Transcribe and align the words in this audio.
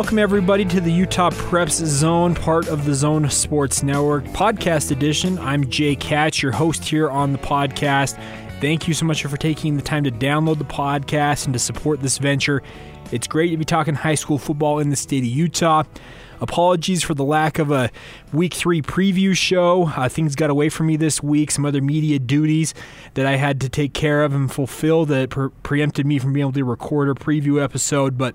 Welcome, 0.00 0.18
everybody, 0.18 0.64
to 0.64 0.80
the 0.80 0.90
Utah 0.90 1.28
Preps 1.28 1.84
Zone, 1.84 2.34
part 2.34 2.68
of 2.68 2.86
the 2.86 2.94
Zone 2.94 3.28
Sports 3.28 3.82
Network 3.82 4.24
podcast 4.24 4.90
edition. 4.90 5.38
I'm 5.38 5.68
Jake 5.68 6.02
Hatch, 6.02 6.42
your 6.42 6.52
host 6.52 6.86
here 6.86 7.10
on 7.10 7.32
the 7.32 7.38
podcast. 7.38 8.16
Thank 8.62 8.88
you 8.88 8.94
so 8.94 9.04
much 9.04 9.22
for 9.22 9.36
taking 9.36 9.76
the 9.76 9.82
time 9.82 10.04
to 10.04 10.10
download 10.10 10.56
the 10.56 10.64
podcast 10.64 11.44
and 11.44 11.52
to 11.52 11.58
support 11.58 12.00
this 12.00 12.16
venture. 12.16 12.62
It's 13.12 13.26
great 13.26 13.50
to 13.50 13.58
be 13.58 13.66
talking 13.66 13.94
high 13.94 14.14
school 14.14 14.38
football 14.38 14.78
in 14.78 14.88
the 14.88 14.96
state 14.96 15.18
of 15.18 15.28
Utah. 15.28 15.82
Apologies 16.40 17.02
for 17.02 17.12
the 17.12 17.22
lack 17.22 17.58
of 17.58 17.70
a 17.70 17.90
week 18.32 18.54
three 18.54 18.80
preview 18.80 19.36
show. 19.36 19.88
Uh, 19.88 20.08
things 20.08 20.34
got 20.34 20.48
away 20.48 20.70
from 20.70 20.86
me 20.86 20.96
this 20.96 21.22
week. 21.22 21.50
Some 21.50 21.66
other 21.66 21.82
media 21.82 22.18
duties 22.18 22.72
that 23.14 23.26
I 23.26 23.36
had 23.36 23.60
to 23.60 23.68
take 23.68 23.92
care 23.92 24.24
of 24.24 24.32
and 24.32 24.50
fulfill 24.50 25.04
that 25.04 25.28
pre- 25.28 25.50
preempted 25.62 26.06
me 26.06 26.18
from 26.18 26.32
being 26.32 26.44
able 26.44 26.52
to 26.52 26.64
record 26.64 27.10
a 27.10 27.12
preview 27.12 27.62
episode. 27.62 28.16
But 28.16 28.34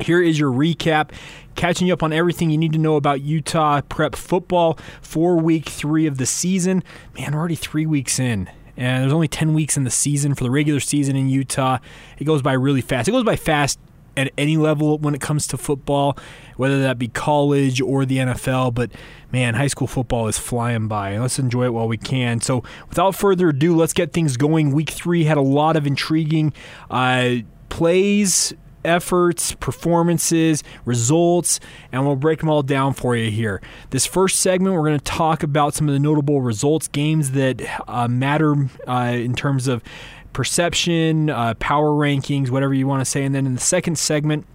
here 0.00 0.22
is 0.22 0.38
your 0.38 0.52
recap, 0.52 1.10
catching 1.54 1.86
you 1.86 1.92
up 1.92 2.02
on 2.02 2.12
everything 2.12 2.50
you 2.50 2.58
need 2.58 2.72
to 2.72 2.78
know 2.78 2.96
about 2.96 3.20
Utah 3.20 3.80
prep 3.82 4.14
football 4.14 4.78
for 5.00 5.36
week 5.36 5.68
three 5.68 6.06
of 6.06 6.18
the 6.18 6.26
season. 6.26 6.82
Man, 7.18 7.32
we're 7.32 7.38
already 7.38 7.56
three 7.56 7.86
weeks 7.86 8.18
in. 8.18 8.50
And 8.76 9.02
there's 9.02 9.12
only 9.12 9.26
10 9.26 9.54
weeks 9.54 9.76
in 9.76 9.82
the 9.82 9.90
season 9.90 10.34
for 10.34 10.44
the 10.44 10.50
regular 10.52 10.78
season 10.78 11.16
in 11.16 11.28
Utah. 11.28 11.78
It 12.18 12.24
goes 12.24 12.42
by 12.42 12.52
really 12.52 12.80
fast. 12.80 13.08
It 13.08 13.10
goes 13.10 13.24
by 13.24 13.34
fast 13.34 13.80
at 14.16 14.32
any 14.38 14.56
level 14.56 14.98
when 14.98 15.14
it 15.14 15.20
comes 15.20 15.46
to 15.48 15.56
football, 15.56 16.16
whether 16.56 16.80
that 16.82 16.98
be 16.98 17.08
college 17.08 17.80
or 17.80 18.04
the 18.04 18.18
NFL. 18.18 18.74
But 18.74 18.92
man, 19.32 19.54
high 19.54 19.66
school 19.66 19.88
football 19.88 20.28
is 20.28 20.38
flying 20.38 20.86
by. 20.86 21.18
Let's 21.18 21.40
enjoy 21.40 21.64
it 21.64 21.72
while 21.72 21.88
we 21.88 21.96
can. 21.96 22.40
So, 22.40 22.62
without 22.88 23.16
further 23.16 23.48
ado, 23.48 23.74
let's 23.74 23.92
get 23.92 24.12
things 24.12 24.36
going. 24.36 24.72
Week 24.72 24.90
three 24.90 25.24
had 25.24 25.38
a 25.38 25.42
lot 25.42 25.76
of 25.76 25.86
intriguing 25.86 26.52
uh, 26.90 27.36
plays 27.68 28.54
efforts, 28.84 29.54
performances, 29.54 30.62
results, 30.84 31.60
and 31.92 32.06
we'll 32.06 32.16
break 32.16 32.40
them 32.40 32.48
all 32.48 32.62
down 32.62 32.94
for 32.94 33.16
you 33.16 33.30
here. 33.30 33.60
This 33.90 34.06
first 34.06 34.40
segment, 34.40 34.74
we're 34.74 34.86
going 34.86 34.98
to 34.98 35.04
talk 35.04 35.42
about 35.42 35.74
some 35.74 35.88
of 35.88 35.94
the 35.94 36.00
notable 36.00 36.40
results, 36.40 36.88
games 36.88 37.32
that 37.32 37.62
uh, 37.88 38.08
matter 38.08 38.68
uh, 38.86 39.12
in 39.14 39.34
terms 39.34 39.68
of 39.68 39.82
perception, 40.32 41.30
uh, 41.30 41.54
power 41.54 41.90
rankings, 41.90 42.50
whatever 42.50 42.74
you 42.74 42.86
want 42.86 43.00
to 43.00 43.04
say. 43.04 43.24
And 43.24 43.34
then 43.34 43.46
in 43.46 43.54
the 43.54 43.60
second 43.60 43.98
segment, 43.98 44.46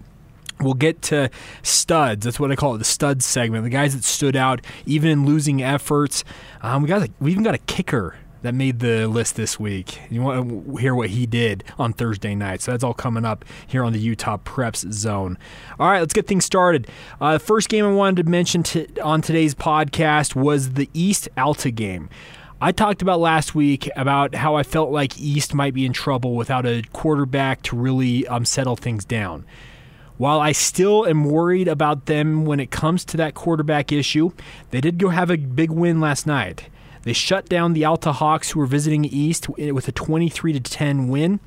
We'll 0.60 0.76
get 0.76 1.02
to 1.04 1.30
studs. 1.62 2.24
That's 2.24 2.40
what 2.40 2.52
I 2.52 2.56
call 2.56 2.76
it, 2.76 2.78
the 2.78 2.86
studs 2.86 3.26
segment. 3.26 3.64
The 3.64 3.70
guys 3.70 3.96
that 3.96 4.04
stood 4.04 4.36
out, 4.36 4.62
even 4.86 5.10
in 5.10 5.26
losing 5.26 5.62
efforts. 5.62 6.24
Um, 6.62 6.84
we 6.84 6.88
got 6.88 7.02
a, 7.02 7.10
we 7.20 7.32
even 7.32 7.44
got 7.44 7.56
a 7.56 7.60
kicker 7.60 8.16
that 8.44 8.54
made 8.54 8.80
the 8.80 9.08
list 9.08 9.36
this 9.36 9.60
week. 9.60 10.00
You 10.12 10.22
want 10.22 10.50
to 10.50 10.78
hear 10.78 10.94
what 10.94 11.10
he 11.10 11.26
did 11.26 11.64
on 11.80 11.94
Thursday 11.94 12.36
night. 12.36 12.62
So 12.62 12.72
that's 12.72 12.84
all 12.84 12.94
coming 12.94 13.26
up 13.26 13.44
here 13.66 13.84
on 13.84 13.94
the 13.94 14.00
Utah 14.00 14.38
Preps 14.38 14.92
Zone. 14.92 15.38
All 15.80 15.90
right, 15.90 16.02
let's 16.02 16.14
get 16.14 16.28
things 16.28 16.46
started. 16.46 16.88
Uh, 17.20 17.38
first 17.38 17.70
game 17.70 17.86
I 17.86 17.92
wanted 17.92 18.24
to 18.24 18.30
mention 18.30 18.64
on 19.02 19.22
today's 19.22 19.56
podcast 19.56 20.36
was 20.36 20.74
the 20.74 20.90
East 20.94 21.30
Alta 21.38 21.72
game. 21.72 22.10
I 22.62 22.72
talked 22.72 23.02
about 23.02 23.20
last 23.20 23.56
week 23.56 23.90
about 23.96 24.36
how 24.36 24.56
I 24.56 24.64
felt 24.64 24.92
like 24.92 25.20
East 25.20 25.54
might 25.54 25.74
be 25.74 25.86
in 25.86 25.92
trouble 25.92 26.36
without 26.36 26.66
a 26.66 26.84
quarterback 26.94 27.62
to 27.64 27.76
really 27.76 28.28
um, 28.28 28.46
settle 28.46 28.76
things 28.76 29.04
down. 29.04 29.46
While 30.18 30.40
I 30.40 30.52
still 30.52 31.06
am 31.06 31.26
worried 31.26 31.68
about 31.68 32.06
them 32.06 32.46
when 32.46 32.60
it 32.60 32.72
comes 32.72 33.04
to 33.06 33.18
that 33.18 33.34
quarterback 33.34 33.92
issue, 33.92 34.32
they 34.72 34.80
did 34.80 34.98
go 34.98 35.10
have 35.10 35.30
a 35.30 35.38
big 35.38 35.72
win 35.72 36.00
last 36.00 36.28
night. 36.28 36.70
They 37.04 37.14
shut 37.14 37.48
down 37.48 37.74
the 37.74 37.86
Alta 37.86 38.14
Hawks, 38.14 38.52
who 38.52 38.60
were 38.60 38.66
visiting 38.66 39.06
East, 39.06 39.50
with 39.50 39.88
a 39.88 39.92
23 39.92 40.54
to 40.54 40.60
10 40.60 41.08
win. 41.10 41.40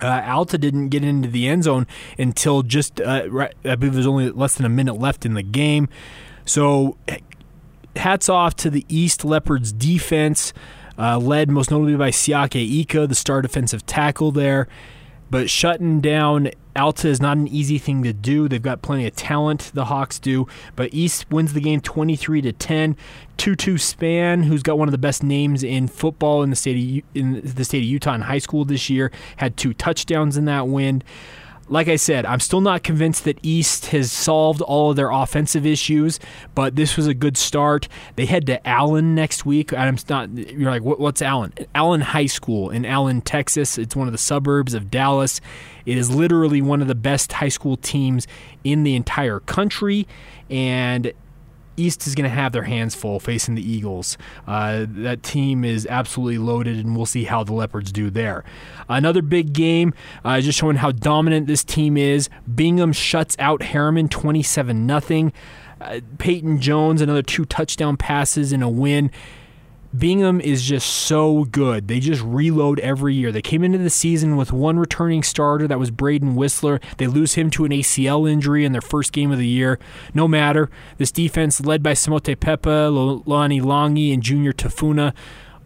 Uh, 0.00 0.22
Alta 0.24 0.58
didn't 0.58 0.88
get 0.88 1.04
into 1.04 1.28
the 1.28 1.48
end 1.48 1.64
zone 1.64 1.86
until 2.18 2.62
just, 2.62 3.00
uh, 3.00 3.26
right, 3.28 3.54
I 3.64 3.74
believe 3.74 3.94
there's 3.94 4.06
only 4.06 4.30
less 4.30 4.54
than 4.54 4.64
a 4.64 4.70
minute 4.70 4.94
left 4.94 5.26
in 5.26 5.34
the 5.34 5.42
game. 5.42 5.88
So, 6.44 6.96
hats 7.96 8.28
off 8.28 8.56
to 8.56 8.70
the 8.70 8.86
East 8.88 9.24
Leopards 9.24 9.72
defense, 9.72 10.52
uh, 10.98 11.18
led 11.18 11.50
most 11.50 11.70
notably 11.70 11.96
by 11.96 12.10
Siaki 12.10 12.80
Ika, 12.80 13.06
the 13.06 13.14
star 13.14 13.42
defensive 13.42 13.84
tackle 13.86 14.32
there. 14.32 14.68
But 15.30 15.50
shutting 15.50 16.00
down 16.00 16.50
Alta 16.78 17.08
is 17.08 17.20
not 17.20 17.36
an 17.36 17.48
easy 17.48 17.78
thing 17.78 18.02
to 18.04 18.12
do. 18.12 18.48
They've 18.48 18.62
got 18.62 18.82
plenty 18.82 19.06
of 19.06 19.14
talent, 19.16 19.70
the 19.74 19.86
Hawks 19.86 20.18
do. 20.18 20.46
But 20.76 20.94
East 20.94 21.30
wins 21.30 21.52
the 21.52 21.60
game 21.60 21.80
23 21.80 22.40
to 22.42 22.52
10. 22.52 22.96
Tutu 23.36 23.78
Span, 23.78 24.44
who's 24.44 24.62
got 24.62 24.78
one 24.78 24.88
of 24.88 24.92
the 24.92 24.98
best 24.98 25.22
names 25.22 25.62
in 25.62 25.88
football 25.88 26.42
in 26.42 26.50
the 26.50 26.56
state 26.56 27.02
of, 27.04 27.04
in 27.14 27.40
the 27.42 27.64
state 27.64 27.78
of 27.78 27.84
Utah 27.84 28.14
in 28.14 28.22
high 28.22 28.38
school 28.38 28.64
this 28.64 28.88
year, 28.88 29.10
had 29.36 29.56
two 29.56 29.74
touchdowns 29.74 30.36
in 30.36 30.44
that 30.46 30.68
win 30.68 31.02
like 31.68 31.88
I 31.88 31.96
said, 31.96 32.24
I'm 32.24 32.40
still 32.40 32.60
not 32.60 32.82
convinced 32.82 33.24
that 33.24 33.38
East 33.42 33.86
has 33.86 34.10
solved 34.10 34.60
all 34.62 34.90
of 34.90 34.96
their 34.96 35.10
offensive 35.10 35.66
issues, 35.66 36.18
but 36.54 36.76
this 36.76 36.96
was 36.96 37.06
a 37.06 37.14
good 37.14 37.36
start. 37.36 37.88
They 38.16 38.26
head 38.26 38.46
to 38.46 38.66
Allen 38.66 39.14
next 39.14 39.44
week. 39.44 39.72
I'm 39.72 39.96
not. 40.08 40.30
You're 40.30 40.70
like, 40.70 40.82
what's 40.82 41.22
Allen? 41.22 41.52
Allen 41.74 42.00
High 42.00 42.26
School 42.26 42.70
in 42.70 42.84
Allen, 42.84 43.20
Texas. 43.20 43.78
It's 43.78 43.94
one 43.94 44.08
of 44.08 44.12
the 44.12 44.18
suburbs 44.18 44.74
of 44.74 44.90
Dallas. 44.90 45.40
It 45.86 45.98
is 45.98 46.10
literally 46.10 46.62
one 46.62 46.82
of 46.82 46.88
the 46.88 46.94
best 46.94 47.32
high 47.32 47.48
school 47.48 47.76
teams 47.76 48.26
in 48.64 48.82
the 48.82 48.94
entire 48.94 49.40
country, 49.40 50.06
and 50.50 51.12
East 51.78 52.06
is 52.06 52.14
going 52.14 52.28
to 52.28 52.34
have 52.34 52.52
their 52.52 52.64
hands 52.64 52.94
full 52.94 53.20
facing 53.20 53.54
the 53.54 53.62
Eagles. 53.62 54.18
Uh, 54.46 54.86
that 54.88 55.22
team 55.22 55.64
is 55.64 55.86
absolutely 55.86 56.38
loaded, 56.38 56.78
and 56.78 56.96
we'll 56.96 57.06
see 57.06 57.24
how 57.24 57.44
the 57.44 57.52
Leopards 57.52 57.92
do 57.92 58.10
there. 58.10 58.44
Another 58.88 59.22
big 59.22 59.52
game, 59.52 59.94
uh, 60.24 60.40
just 60.40 60.58
showing 60.58 60.76
how 60.76 60.92
dominant 60.92 61.46
this 61.46 61.64
team 61.64 61.96
is. 61.96 62.28
Bingham 62.52 62.92
shuts 62.92 63.36
out 63.38 63.60
Herriman 63.60 64.10
27 64.10 65.00
0. 65.00 65.32
Uh, 65.80 66.00
Peyton 66.18 66.60
Jones, 66.60 67.00
another 67.00 67.22
two 67.22 67.44
touchdown 67.44 67.96
passes 67.96 68.52
in 68.52 68.62
a 68.62 68.68
win. 68.68 69.10
Bingham 69.98 70.40
is 70.40 70.62
just 70.62 70.86
so 70.86 71.44
good. 71.44 71.88
They 71.88 72.00
just 72.00 72.22
reload 72.22 72.78
every 72.80 73.14
year. 73.14 73.32
They 73.32 73.42
came 73.42 73.64
into 73.64 73.78
the 73.78 73.90
season 73.90 74.36
with 74.36 74.52
one 74.52 74.78
returning 74.78 75.22
starter, 75.22 75.66
that 75.66 75.78
was 75.78 75.90
Braden 75.90 76.34
Whistler. 76.34 76.80
They 76.98 77.06
lose 77.06 77.34
him 77.34 77.50
to 77.50 77.64
an 77.64 77.72
ACL 77.72 78.30
injury 78.30 78.64
in 78.64 78.72
their 78.72 78.80
first 78.80 79.12
game 79.12 79.32
of 79.32 79.38
the 79.38 79.46
year. 79.46 79.78
No 80.14 80.28
matter. 80.28 80.70
This 80.98 81.10
defense, 81.10 81.60
led 81.60 81.82
by 81.82 81.92
Samote 81.92 82.36
Pepa, 82.36 83.26
Lani 83.26 83.60
Longi, 83.60 84.12
and 84.12 84.22
Junior 84.22 84.52
Tafuna, 84.52 85.14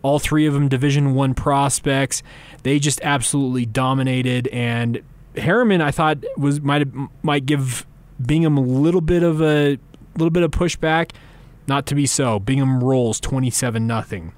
all 0.02 0.18
three 0.18 0.46
of 0.46 0.54
them 0.54 0.68
Division 0.68 1.14
One 1.14 1.34
prospects. 1.34 2.22
They 2.62 2.78
just 2.78 3.00
absolutely 3.02 3.66
dominated. 3.66 4.48
And 4.48 5.02
Herriman, 5.34 5.80
I 5.80 5.90
thought, 5.90 6.18
was 6.36 6.60
might 6.60 6.88
might 7.22 7.46
give 7.46 7.86
Bingham 8.24 8.56
a 8.56 8.62
little 8.62 9.00
bit 9.00 9.22
of 9.22 9.40
a 9.42 9.78
little 10.16 10.30
bit 10.30 10.42
of 10.42 10.50
pushback 10.50 11.12
not 11.66 11.86
to 11.86 11.94
be 11.94 12.06
so. 12.06 12.38
Bingham 12.38 12.82
rolls 12.82 13.20
27 13.20 13.86
0. 13.86 14.32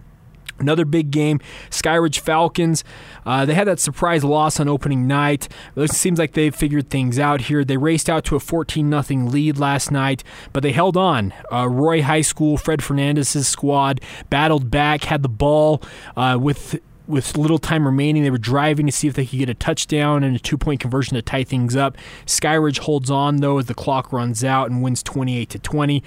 Another 0.61 0.85
big 0.85 1.11
game, 1.11 1.41
Skyridge 1.69 2.21
Falcons. 2.21 2.85
Uh, 3.27 3.45
they 3.45 3.55
had 3.55 3.67
that 3.67 3.81
surprise 3.81 4.23
loss 4.23 4.61
on 4.61 4.69
opening 4.69 5.09
night. 5.09 5.49
It 5.75 5.91
seems 5.91 6.17
like 6.17 6.33
they've 6.35 6.55
figured 6.55 6.91
things 6.91 7.19
out 7.19 7.43
here. 7.43 7.65
They 7.65 7.77
raced 7.77 8.09
out 8.09 8.25
to 8.27 8.37
a 8.37 8.41
14 8.41 9.03
0 9.03 9.27
lead 9.27 9.59
last 9.59 9.91
night, 9.91 10.23
but 10.53 10.63
they 10.63 10.71
held 10.71 10.97
on. 10.97 11.33
Uh, 11.53 11.69
Roy 11.69 12.03
High 12.03 12.21
School, 12.21 12.57
Fred 12.57 12.85
Fernandez's 12.85 13.49
squad 13.49 14.01
battled 14.31 14.71
back, 14.71 15.05
had 15.05 15.23
the 15.23 15.29
ball 15.29 15.83
uh, 16.17 16.39
with 16.41 16.79
with 17.07 17.37
little 17.37 17.59
time 17.59 17.85
remaining, 17.85 18.23
they 18.23 18.31
were 18.31 18.39
driving 18.39 18.87
to 18.87 18.93
see 18.93 19.07
if 19.07 19.15
they 19.15 19.27
could 19.27 19.39
get 19.39 19.51
a 19.51 19.55
touchdown 19.55 20.25
and 20.25 20.35
a 20.35 20.39
two 20.39 20.57
point 20.57 20.81
conversion 20.81 21.15
to 21.17 21.23
tie 21.23 21.45
things 21.45 21.77
up. 21.77 21.97
Skyridge 22.27 22.79
holds 22.79 23.11
on 23.11 23.37
though 23.37 23.59
as 23.59 23.67
the 23.67 23.75
clock 23.75 24.13
runs 24.13 24.43
out 24.43 24.71
and 24.71 24.83
wins 24.83 25.03
28 25.03 25.51
to 25.51 25.59
20 25.59 26.03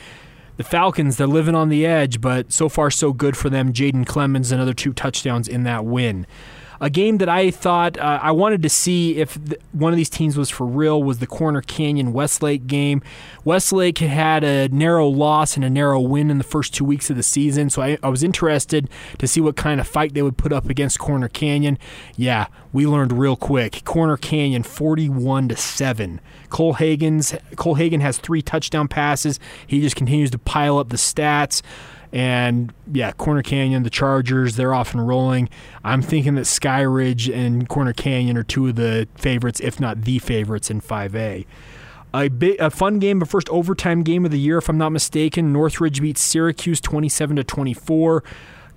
the 0.58 0.64
Falcons, 0.64 1.18
they're 1.18 1.28
living 1.28 1.56
on 1.56 1.70
the 1.70 1.86
edge, 1.86 2.20
but 2.20 2.52
so 2.52 2.68
far 2.68 2.92
so 2.92 3.14
good 3.14 3.38
for 3.38 3.50
them. 3.50 3.72
Jaden 3.72 4.06
Clemens, 4.06 4.52
another 4.52 4.74
two 4.74 4.92
touchdowns 4.92 5.48
in 5.48 5.64
that 5.64 5.86
win. 5.86 6.26
A 6.80 6.90
game 6.90 7.18
that 7.18 7.30
I 7.30 7.52
thought 7.52 7.98
uh, 7.98 8.20
I 8.22 8.32
wanted 8.32 8.62
to 8.64 8.70
see 8.70 9.18
if 9.18 9.34
th- 9.44 9.60
one 9.72 9.94
of 9.94 9.98
these 9.98 10.10
teams 10.10 10.38
was 10.38 10.50
for 10.50 10.66
real 10.66 11.02
was 11.02 11.20
the 11.20 11.28
Corner 11.28 11.62
Canyon 11.62 12.14
Westlake 12.14 12.68
game. 12.68 13.02
Westlake 13.44 13.98
had 13.98 14.44
a 14.44 14.68
narrow 14.70 15.08
loss 15.08 15.56
and 15.56 15.66
a 15.66 15.70
narrow 15.70 16.00
win 16.00 16.30
in 16.30 16.38
the 16.38 16.44
first 16.44 16.74
two 16.74 16.86
weeks 16.86 17.10
of 17.10 17.16
the 17.16 17.24
season, 17.24 17.70
so 17.70 17.82
I, 17.82 17.98
I 18.04 18.10
was 18.10 18.24
interested 18.24 18.90
to 19.18 19.28
see 19.28 19.42
what 19.42 19.56
kind 19.56 19.80
of 19.80 19.88
fight 19.88 20.14
they 20.14 20.22
would 20.22 20.38
put 20.38 20.54
up 20.54 20.70
against 20.70 21.00
Corner 21.00 21.28
Canyon. 21.28 21.78
Yeah, 22.16 22.48
we 22.74 22.86
learned 22.86 23.14
real 23.14 23.36
quick. 23.36 23.84
Corner 23.84 24.18
Canyon 24.18 24.64
41 24.64 25.50
to 25.50 25.56
7. 25.56 26.22
Cole 26.50 26.74
Hagen's 26.74 27.36
Cole 27.56 27.76
Hagen 27.76 28.02
has 28.02 28.18
three 28.18 28.42
touchdown 28.42 28.88
passes. 28.88 29.40
He 29.66 29.82
just 29.82 29.96
continues 29.96 30.32
to 30.32 30.38
pile 30.38 30.78
up 30.78 30.90
the 30.90 30.98
stats. 30.98 31.62
And 32.14 32.74
yeah, 32.92 33.12
Corner 33.12 33.42
Canyon, 33.42 33.84
the 33.84 33.90
Chargers, 33.90 34.56
they're 34.56 34.74
off 34.74 34.94
and 34.94 35.08
rolling. 35.08 35.50
I'm 35.84 36.02
thinking 36.02 36.36
that 36.36 36.46
Sky 36.46 36.82
Ridge 36.82 37.30
and 37.30 37.68
Corner 37.68 37.94
Canyon 37.94 38.38
are 38.38 38.44
two 38.44 38.68
of 38.68 38.76
the 38.76 39.08
favorites, 39.16 39.60
if 39.60 39.80
not 39.80 40.04
the 40.04 40.20
favorites 40.20 40.70
in 40.70 40.82
5A. 40.82 41.46
A, 42.14 42.30
a 42.58 42.70
fun 42.70 43.00
game, 43.00 43.20
the 43.20 43.26
first 43.26 43.50
overtime 43.50 44.02
game 44.02 44.26
of 44.26 44.32
the 44.32 44.40
year, 44.40 44.58
if 44.58 44.70
I'm 44.70 44.78
not 44.78 44.92
mistaken. 44.92 45.52
Northridge 45.52 46.02
beats 46.02 46.22
Syracuse 46.22 46.80
27 46.82 47.36
to 47.36 47.44
24. 47.44 48.24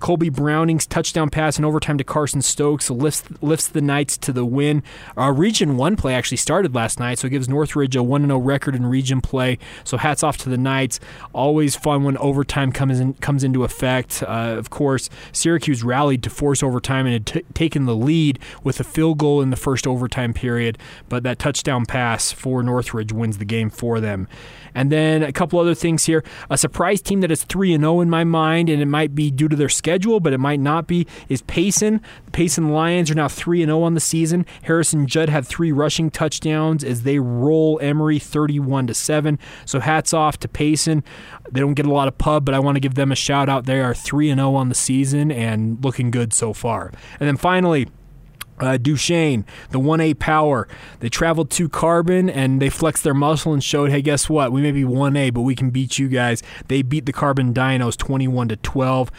Colby 0.01 0.29
Browning's 0.29 0.85
touchdown 0.87 1.29
pass 1.29 1.57
in 1.57 1.63
overtime 1.63 1.97
to 1.99 2.03
Carson 2.03 2.41
Stokes 2.41 2.89
lifts 2.89 3.23
lifts 3.39 3.67
the 3.67 3.81
Knights 3.81 4.17
to 4.17 4.33
the 4.33 4.43
win. 4.43 4.83
Uh, 5.17 5.31
region 5.31 5.77
one 5.77 5.95
play 5.95 6.13
actually 6.13 6.37
started 6.37 6.75
last 6.75 6.99
night, 6.99 7.19
so 7.19 7.27
it 7.27 7.29
gives 7.29 7.47
Northridge 7.47 7.95
a 7.95 8.03
one 8.03 8.25
0 8.25 8.39
record 8.39 8.75
in 8.75 8.85
region 8.85 9.21
play. 9.21 9.59
So 9.83 9.97
hats 9.97 10.23
off 10.23 10.37
to 10.39 10.49
the 10.49 10.57
Knights. 10.57 10.99
Always 11.33 11.75
fun 11.75 12.03
when 12.03 12.17
overtime 12.17 12.71
comes 12.71 12.99
in, 12.99 13.13
comes 13.15 13.43
into 13.43 13.63
effect. 13.63 14.23
Uh, 14.23 14.55
of 14.57 14.69
course, 14.71 15.09
Syracuse 15.31 15.83
rallied 15.83 16.23
to 16.23 16.29
force 16.29 16.63
overtime 16.63 17.05
and 17.05 17.13
had 17.13 17.25
t- 17.25 17.45
taken 17.53 17.85
the 17.85 17.95
lead 17.95 18.39
with 18.63 18.79
a 18.79 18.83
field 18.83 19.19
goal 19.19 19.41
in 19.41 19.51
the 19.51 19.55
first 19.55 19.85
overtime 19.85 20.33
period, 20.33 20.77
but 21.09 21.23
that 21.23 21.37
touchdown 21.37 21.85
pass 21.85 22.31
for 22.31 22.63
Northridge 22.63 23.13
wins 23.13 23.37
the 23.37 23.45
game 23.45 23.69
for 23.69 23.99
them. 23.99 24.27
And 24.73 24.91
then 24.91 25.21
a 25.21 25.31
couple 25.31 25.59
other 25.59 25.75
things 25.75 26.05
here. 26.05 26.23
A 26.49 26.57
surprise 26.57 27.01
team 27.01 27.21
that 27.21 27.31
is 27.31 27.43
3 27.43 27.73
and 27.73 27.83
0 27.83 28.01
in 28.01 28.09
my 28.09 28.23
mind, 28.23 28.69
and 28.69 28.81
it 28.81 28.85
might 28.85 29.13
be 29.13 29.29
due 29.29 29.47
to 29.47 29.55
their 29.55 29.69
schedule, 29.69 29.90
but 29.99 30.33
it 30.33 30.39
might 30.39 30.59
not 30.59 30.87
be, 30.87 31.07
is 31.29 31.41
Payson. 31.43 32.01
The 32.25 32.31
Payson 32.31 32.69
Lions 32.69 33.11
are 33.11 33.15
now 33.15 33.27
3 33.27 33.65
0 33.65 33.81
on 33.81 33.93
the 33.93 33.99
season. 33.99 34.45
Harrison 34.63 35.07
Judd 35.07 35.29
had 35.29 35.45
three 35.45 35.71
rushing 35.71 36.09
touchdowns 36.09 36.83
as 36.83 37.03
they 37.03 37.19
roll 37.19 37.79
Emery 37.81 38.19
31 38.19 38.87
to 38.87 38.93
7. 38.93 39.39
So 39.65 39.79
hats 39.79 40.13
off 40.13 40.37
to 40.39 40.47
Payson. 40.47 41.03
They 41.51 41.59
don't 41.59 41.73
get 41.73 41.85
a 41.85 41.91
lot 41.91 42.07
of 42.07 42.17
pub, 42.17 42.45
but 42.45 42.53
I 42.53 42.59
want 42.59 42.75
to 42.75 42.79
give 42.79 42.95
them 42.95 43.11
a 43.11 43.15
shout 43.15 43.49
out. 43.49 43.65
They 43.65 43.79
are 43.79 43.93
3 43.93 44.33
0 44.33 44.55
on 44.55 44.69
the 44.69 44.75
season 44.75 45.31
and 45.31 45.83
looking 45.83 46.11
good 46.11 46.33
so 46.33 46.53
far. 46.53 46.91
And 47.19 47.27
then 47.27 47.37
finally, 47.37 47.87
uh, 48.61 48.77
Duchesne, 48.77 49.45
the 49.71 49.79
1A 49.79 50.19
power. 50.19 50.67
They 50.99 51.09
traveled 51.09 51.49
to 51.51 51.67
Carbon 51.67 52.29
and 52.29 52.61
they 52.61 52.69
flexed 52.69 53.03
their 53.03 53.13
muscle 53.13 53.53
and 53.53 53.63
showed, 53.63 53.89
hey, 53.89 54.01
guess 54.01 54.29
what? 54.29 54.51
We 54.51 54.61
may 54.61 54.71
be 54.71 54.83
1A, 54.83 55.33
but 55.33 55.41
we 55.41 55.55
can 55.55 55.71
beat 55.71 55.97
you 55.97 56.07
guys. 56.07 56.43
They 56.67 56.81
beat 56.81 57.05
the 57.05 57.13
Carbon 57.13 57.53
Dinos 57.53 57.97
21 57.97 58.49
to 58.49 58.55
12. 58.57 59.11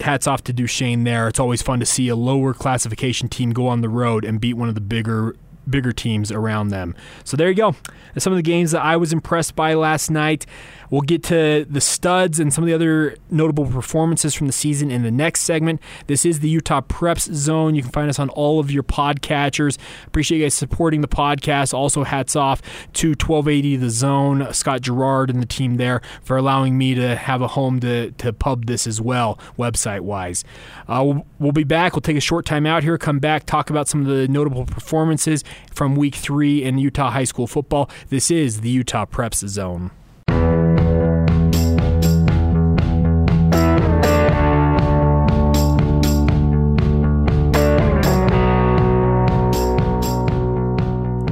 Hats 0.00 0.26
off 0.26 0.42
to 0.44 0.52
Duchesne 0.52 1.04
there. 1.04 1.28
It's 1.28 1.40
always 1.40 1.62
fun 1.62 1.80
to 1.80 1.86
see 1.86 2.08
a 2.08 2.16
lower 2.16 2.52
classification 2.52 3.28
team 3.28 3.52
go 3.52 3.68
on 3.68 3.80
the 3.80 3.88
road 3.88 4.24
and 4.24 4.40
beat 4.40 4.54
one 4.54 4.68
of 4.68 4.74
the 4.74 4.80
bigger 4.80 5.36
bigger 5.68 5.92
teams 5.92 6.30
around 6.30 6.68
them. 6.68 6.94
So 7.24 7.36
there 7.36 7.48
you 7.48 7.54
go. 7.54 7.76
some 8.18 8.32
of 8.32 8.36
the 8.36 8.42
games 8.42 8.72
that 8.72 8.82
I 8.82 8.96
was 8.96 9.12
impressed 9.12 9.56
by 9.56 9.74
last 9.74 10.10
night. 10.10 10.46
We'll 10.90 11.00
get 11.00 11.24
to 11.24 11.66
the 11.68 11.80
studs 11.80 12.38
and 12.38 12.52
some 12.52 12.62
of 12.62 12.66
the 12.68 12.74
other 12.74 13.16
notable 13.28 13.66
performances 13.66 14.32
from 14.32 14.46
the 14.46 14.52
season 14.52 14.92
in 14.92 15.02
the 15.02 15.10
next 15.10 15.40
segment. 15.40 15.80
This 16.06 16.24
is 16.24 16.38
the 16.38 16.48
Utah 16.48 16.82
Preps 16.82 17.32
Zone. 17.34 17.74
You 17.74 17.82
can 17.82 17.90
find 17.90 18.08
us 18.08 18.20
on 18.20 18.28
all 18.28 18.60
of 18.60 18.70
your 18.70 18.84
podcatchers. 18.84 19.76
Appreciate 20.06 20.38
you 20.38 20.44
guys 20.44 20.54
supporting 20.54 21.00
the 21.00 21.08
podcast. 21.08 21.74
Also, 21.74 22.04
hats 22.04 22.36
off 22.36 22.62
to 22.92 23.08
1280 23.08 23.76
The 23.76 23.90
Zone, 23.90 24.52
Scott 24.52 24.82
Gerard 24.82 25.30
and 25.30 25.42
the 25.42 25.46
team 25.46 25.78
there 25.78 26.00
for 26.22 26.36
allowing 26.36 26.78
me 26.78 26.94
to 26.94 27.16
have 27.16 27.42
a 27.42 27.48
home 27.48 27.80
to, 27.80 28.12
to 28.12 28.32
pub 28.32 28.66
this 28.66 28.86
as 28.86 29.00
well, 29.00 29.38
website 29.58 30.00
wise. 30.00 30.44
Uh, 30.86 31.02
we'll, 31.04 31.26
we'll 31.38 31.52
be 31.52 31.64
back. 31.64 31.94
We'll 31.94 32.02
take 32.02 32.16
a 32.16 32.20
short 32.20 32.46
time 32.46 32.66
out 32.66 32.82
here, 32.82 32.98
come 32.98 33.18
back, 33.18 33.46
talk 33.46 33.70
about 33.70 33.88
some 33.88 34.02
of 34.02 34.06
the 34.06 34.28
notable 34.28 34.64
performances 34.64 35.42
from 35.72 35.96
week 35.96 36.14
three 36.14 36.62
in 36.62 36.78
Utah 36.78 37.10
high 37.10 37.24
school 37.24 37.46
football. 37.46 37.90
This 38.08 38.30
is 38.30 38.60
the 38.60 38.70
Utah 38.70 39.06
Preps 39.06 39.46
Zone. 39.48 39.90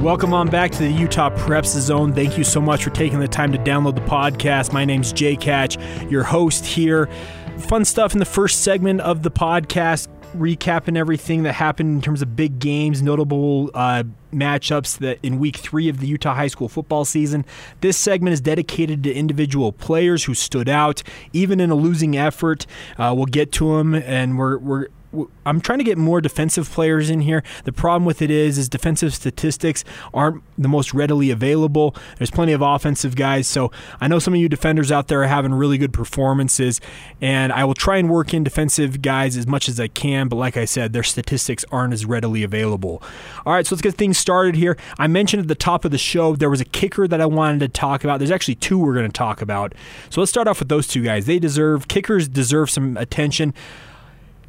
Welcome 0.03 0.33
on 0.33 0.49
back 0.49 0.71
to 0.71 0.79
the 0.79 0.91
Utah 0.91 1.29
Preps 1.29 1.79
Zone. 1.79 2.11
Thank 2.11 2.37
you 2.37 2.43
so 2.43 2.59
much 2.59 2.83
for 2.83 2.89
taking 2.89 3.21
the 3.21 3.27
time 3.27 3.53
to 3.53 3.57
download 3.57 3.95
the 3.95 4.01
podcast. 4.01 4.73
My 4.73 4.83
name's 4.83 5.13
Jake 5.13 5.41
Hatch, 5.41 5.77
your 6.09 6.23
host 6.23 6.65
here. 6.65 7.07
Fun 7.57 7.85
stuff 7.85 8.11
in 8.11 8.19
the 8.19 8.25
first 8.25 8.65
segment 8.65 8.99
of 8.99 9.23
the 9.23 9.31
podcast, 9.31 10.09
recapping 10.33 10.97
everything 10.97 11.43
that 11.43 11.53
happened 11.53 11.95
in 11.95 12.01
terms 12.01 12.21
of 12.21 12.35
big 12.35 12.59
games, 12.59 13.01
notable 13.01 13.71
uh, 13.73 14.03
matchups 14.33 14.97
that 14.99 15.19
in 15.23 15.39
week 15.39 15.57
three 15.57 15.89
of 15.89 15.99
the 15.99 16.07
Utah 16.07 16.33
high 16.33 16.47
school 16.47 16.69
football 16.69 17.05
season. 17.05 17.45
This 17.81 17.97
segment 17.97 18.33
is 18.33 18.41
dedicated 18.41 19.03
to 19.03 19.13
individual 19.13 19.71
players 19.71 20.25
who 20.25 20.33
stood 20.33 20.69
out, 20.69 21.03
even 21.31 21.59
in 21.59 21.69
a 21.69 21.75
losing 21.75 22.17
effort. 22.17 22.65
Uh, 22.97 23.13
we'll 23.15 23.25
get 23.25 23.51
to 23.53 23.77
them, 23.77 23.93
and 23.95 24.37
we're 24.37 24.57
we're 24.57 24.87
I'm 25.45 25.61
trying 25.61 25.79
to 25.79 25.83
get 25.83 25.97
more 25.97 26.21
defensive 26.21 26.69
players 26.69 27.09
in 27.09 27.21
here. 27.21 27.43
The 27.65 27.71
problem 27.73 28.05
with 28.05 28.21
it 28.21 28.31
is, 28.31 28.57
is 28.57 28.69
defensive 28.69 29.13
statistics 29.13 29.83
aren't 30.13 30.43
the 30.57 30.67
most 30.67 30.93
readily 30.93 31.31
available. 31.31 31.95
There's 32.17 32.31
plenty 32.31 32.53
of 32.53 32.61
offensive 32.61 33.15
guys, 33.15 33.47
so 33.47 33.71
I 34.01 34.07
know 34.07 34.19
some 34.19 34.33
of 34.33 34.39
you 34.39 34.49
defenders 34.49 34.91
out 34.91 35.07
there 35.07 35.23
are 35.23 35.27
having 35.27 35.53
really 35.53 35.77
good 35.77 35.93
performances, 35.93 36.81
and 37.21 37.51
I 37.51 37.63
will 37.65 37.73
try 37.73 37.97
and 37.97 38.09
work 38.09 38.33
in 38.33 38.43
defensive 38.43 39.01
guys 39.01 39.37
as 39.37 39.47
much 39.47 39.69
as 39.69 39.79
I 39.79 39.87
can. 39.87 40.27
But 40.27 40.37
like 40.37 40.57
I 40.57 40.65
said, 40.65 40.93
their 40.93 41.03
statistics 41.03 41.65
aren't 41.71 41.93
as 41.93 42.05
readily 42.05 42.43
available. 42.43 43.01
All 43.45 43.53
right, 43.53 43.65
so 43.65 43.75
let's 43.75 43.81
get 43.81 43.95
things 43.95 44.17
started 44.17 44.55
here. 44.55 44.77
I 44.97 45.07
mentioned 45.07 45.41
at 45.41 45.47
the 45.47 45.55
top 45.55 45.85
of 45.85 45.91
the 45.91 45.97
show 45.97 46.35
there 46.35 46.49
was 46.49 46.61
a 46.61 46.65
kicker 46.65 47.07
that 47.07 47.21
I 47.21 47.25
wanted 47.25 47.59
to 47.59 47.67
talk 47.67 48.03
about. 48.03 48.19
There's 48.19 48.31
actually 48.31 48.55
two 48.55 48.77
we're 48.77 48.93
going 48.93 49.07
to 49.07 49.11
talk 49.11 49.41
about. 49.41 49.73
So 50.09 50.21
let's 50.21 50.31
start 50.31 50.47
off 50.47 50.59
with 50.59 50.69
those 50.69 50.87
two 50.87 51.03
guys. 51.03 51.25
They 51.25 51.39
deserve 51.39 51.87
kickers 51.87 52.27
deserve 52.27 52.69
some 52.69 52.97
attention. 52.97 53.53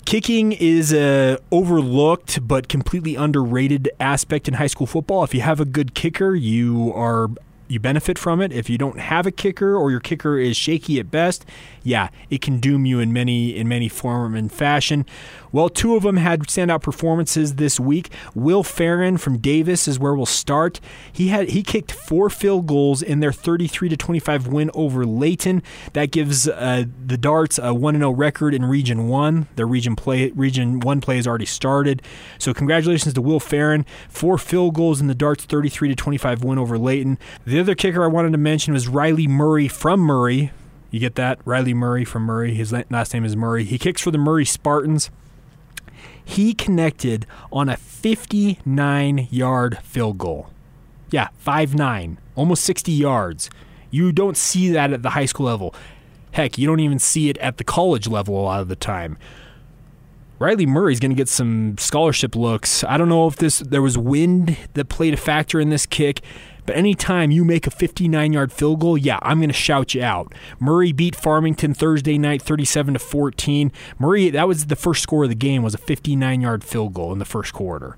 Kicking 0.05 0.53
is 0.53 0.93
a 0.93 1.39
overlooked 1.51 2.47
but 2.47 2.69
completely 2.69 3.17
underrated 3.17 3.91
aspect 3.99 4.49
in 4.49 4.55
high 4.55 4.67
school 4.67 4.87
football. 4.87 5.25
If 5.25 5.33
you 5.35 5.41
have 5.41 5.61
a 5.61 5.65
good 5.65 5.95
kicker, 5.95 6.35
you 6.35 6.93
are 6.95 7.31
you 7.69 7.81
benefit 7.81 8.19
from 8.19 8.41
it. 8.41 8.53
If 8.53 8.69
you 8.69 8.79
don't 8.79 8.99
have 8.99 9.27
a 9.27 9.31
kicker 9.31 9.77
or 9.77 9.91
your 9.91 10.01
kicker 10.01 10.39
is 10.39 10.57
shaky 10.57 10.99
at 11.01 11.11
best, 11.11 11.45
yeah, 11.83 12.09
it 12.31 12.41
can 12.41 12.61
doom 12.61 12.87
you 12.87 12.99
in 13.01 13.13
many 13.13 13.57
in 13.57 13.69
many 13.69 13.89
form 13.89 14.35
and 14.35 14.51
fashion. 14.51 15.07
Well, 15.53 15.69
two 15.69 15.95
of 15.95 16.03
them 16.03 16.17
had 16.17 16.41
standout 16.41 16.83
performances 16.83 17.55
this 17.55 17.79
week. 17.79 18.11
Will 18.35 18.65
Farron 18.65 19.19
from 19.19 19.39
Davis 19.39 19.87
is 19.87 19.99
where 19.99 20.15
we'll 20.15 20.27
start. 20.27 20.81
He 21.13 21.29
had 21.29 21.51
he 21.51 21.63
kicked 21.63 21.93
four 21.93 22.29
field 22.29 22.67
goals 22.67 23.03
in 23.03 23.21
their 23.21 23.33
33 23.33 23.91
to 23.91 23.97
25 23.97 24.49
win 24.49 24.71
over 24.75 25.05
Layton. 25.05 25.63
That 25.93 26.11
gives 26.11 26.49
uh, 26.49 26.85
the 27.07 27.17
Darts 27.17 27.59
a 27.59 27.73
1 27.73 27.99
0 27.99 28.11
record 28.11 28.55
in 28.55 28.65
Region 28.65 29.09
1. 29.09 29.49
Their 29.57 29.67
region 29.67 29.95
play 29.95 30.31
Region 30.31 30.81
1 30.81 31.01
play 31.01 31.17
has 31.17 31.27
already 31.27 31.47
started. 31.47 32.03
So 32.39 32.53
congratulations 32.53 33.15
to 33.15 33.23
Will 33.23 33.41
Farron. 33.41 33.87
Four 34.09 34.39
field 34.39 34.75
goals 34.75 35.01
in 35.01 35.07
the 35.07 35.15
Darts 35.15 35.45
33 35.45 35.91
to 35.91 35.95
25 35.95 36.43
win 36.43 36.59
over 36.59 36.79
Layton. 36.79 37.19
The 37.55 37.61
other 37.61 37.77
kicker 37.77 38.03
I 38.03 38.09
wanted 38.09 38.33
to 38.33 38.39
mention 38.39 38.75
was 38.75 38.89
Riley 38.89 39.29
Murray 39.29 39.69
from 39.69 40.01
Murray. 40.01 40.51
You 40.91 40.99
get 40.99 41.15
that? 41.15 41.39
Riley 41.45 41.73
Murray 41.73 42.05
from 42.05 42.25
Murray. 42.25 42.53
His 42.53 42.73
last 42.73 43.15
name 43.15 43.25
is 43.25 43.37
Murray. 43.37 43.63
He 43.63 43.79
kicks 43.79 44.03
for 44.03 44.11
the 44.11 44.19
Murray 44.19 44.45
Spartans. 44.45 45.09
He 46.25 46.53
connected 46.53 47.27
on 47.53 47.69
a 47.69 47.77
59 47.77 49.29
yard 49.31 49.79
field 49.85 50.19
goal. 50.19 50.51
Yeah, 51.13 51.29
5 51.39 51.77
9, 51.77 52.19
almost 52.35 52.65
60 52.65 52.91
yards. 52.91 53.51
You 53.89 54.11
don't 54.11 54.37
see 54.37 54.71
that 54.71 54.93
at 54.93 55.05
the 55.05 55.11
high 55.11 55.27
school 55.27 55.47
level. 55.47 55.77
Heck, 56.33 56.59
you 56.59 56.67
don't 56.67 56.81
even 56.81 56.99
see 56.99 57.29
it 57.29 57.39
at 57.39 57.59
the 57.59 57.65
college 57.65 58.09
level 58.09 58.37
a 58.37 58.43
lot 58.43 58.63
of 58.63 58.67
the 58.67 58.75
time. 58.75 59.17
Riley 60.41 60.67
Murray's 60.67 60.99
going 60.99 61.13
to 61.13 61.17
get 61.17 61.29
some 61.29 61.79
scholarship 61.79 62.35
looks. 62.35 62.83
I 62.83 62.97
don't 62.97 63.09
know 63.09 63.29
if 63.29 63.37
this 63.37 63.61
there 63.61 63.81
was 63.81 63.97
wind 63.97 64.59
that 64.73 64.89
played 64.89 65.15
a 65.15 65.17
factor 65.17 65.61
in 65.61 65.71
this 65.71 65.87
kick. 65.87 66.21
But 66.67 66.77
anytime 66.77 67.31
you 67.31 67.45
make 67.45 67.67
a 67.67 67.71
59 67.71 68.33
yard 68.33 68.53
field 68.53 68.81
goal, 68.81 68.97
yeah, 68.97 69.19
I'm 69.23 69.39
going 69.39 69.49
to 69.49 69.55
shout 69.55 69.95
you 69.95 70.03
out. 70.03 70.35
Murray 70.59 70.93
beat 70.93 71.15
Farmington 71.17 71.75
Thursday 71.75 72.19
night 72.19 72.43
37 72.43 72.95
to 72.95 73.01
14. 73.01 73.73
Murray, 73.99 74.31
that 74.31 74.49
was 74.49 74.67
the 74.67 74.77
first 74.77 75.03
score 75.03 75.25
of 75.25 75.31
the 75.31 75.35
game, 75.35 75.63
was 75.63 75.75
a 75.75 75.79
59 75.79 76.41
yard 76.41 76.65
field 76.65 76.95
goal 76.95 77.13
in 77.13 77.19
the 77.19 77.25
first 77.25 77.53
quarter. 77.53 77.97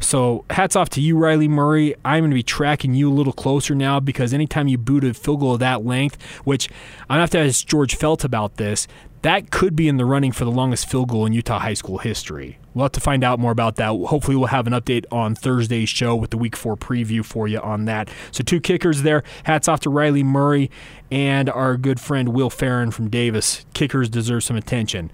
So 0.00 0.46
hats 0.48 0.76
off 0.76 0.88
to 0.90 1.00
you, 1.00 1.18
Riley 1.18 1.46
Murray. 1.46 1.94
I'm 2.04 2.22
going 2.22 2.30
to 2.30 2.34
be 2.34 2.42
tracking 2.42 2.94
you 2.94 3.10
a 3.10 3.12
little 3.12 3.34
closer 3.34 3.74
now 3.74 4.00
because 4.00 4.32
anytime 4.32 4.66
you 4.66 4.78
boot 4.78 5.04
a 5.04 5.12
field 5.12 5.40
goal 5.40 5.54
of 5.54 5.60
that 5.60 5.84
length, 5.84 6.20
which 6.44 6.70
I'm 7.02 7.16
going 7.16 7.18
to 7.18 7.20
have 7.20 7.30
to 7.30 7.40
ask 7.40 7.66
George 7.66 7.94
Felt 7.94 8.24
about 8.24 8.56
this, 8.56 8.88
that 9.22 9.50
could 9.50 9.76
be 9.76 9.88
in 9.88 9.98
the 9.98 10.06
running 10.06 10.32
for 10.32 10.46
the 10.46 10.50
longest 10.50 10.88
field 10.88 11.10
goal 11.10 11.26
in 11.26 11.34
Utah 11.34 11.58
high 11.58 11.74
school 11.74 11.98
history. 11.98 12.58
We'll 12.74 12.84
have 12.84 12.92
to 12.92 13.00
find 13.00 13.24
out 13.24 13.38
more 13.38 13.52
about 13.52 13.76
that. 13.76 13.88
Hopefully, 13.88 14.36
we'll 14.36 14.46
have 14.46 14.66
an 14.66 14.72
update 14.72 15.04
on 15.10 15.34
Thursday's 15.34 15.88
show 15.88 16.14
with 16.14 16.30
the 16.30 16.38
week 16.38 16.56
four 16.56 16.76
preview 16.76 17.24
for 17.24 17.48
you 17.48 17.60
on 17.60 17.84
that. 17.86 18.10
So, 18.30 18.44
two 18.44 18.60
kickers 18.60 19.02
there. 19.02 19.22
Hats 19.44 19.68
off 19.68 19.80
to 19.80 19.90
Riley 19.90 20.22
Murray 20.22 20.70
and 21.10 21.50
our 21.50 21.76
good 21.76 22.00
friend 22.00 22.30
Will 22.30 22.50
Farron 22.50 22.90
from 22.90 23.10
Davis. 23.10 23.64
Kickers 23.74 24.08
deserve 24.08 24.44
some 24.44 24.56
attention. 24.56 25.10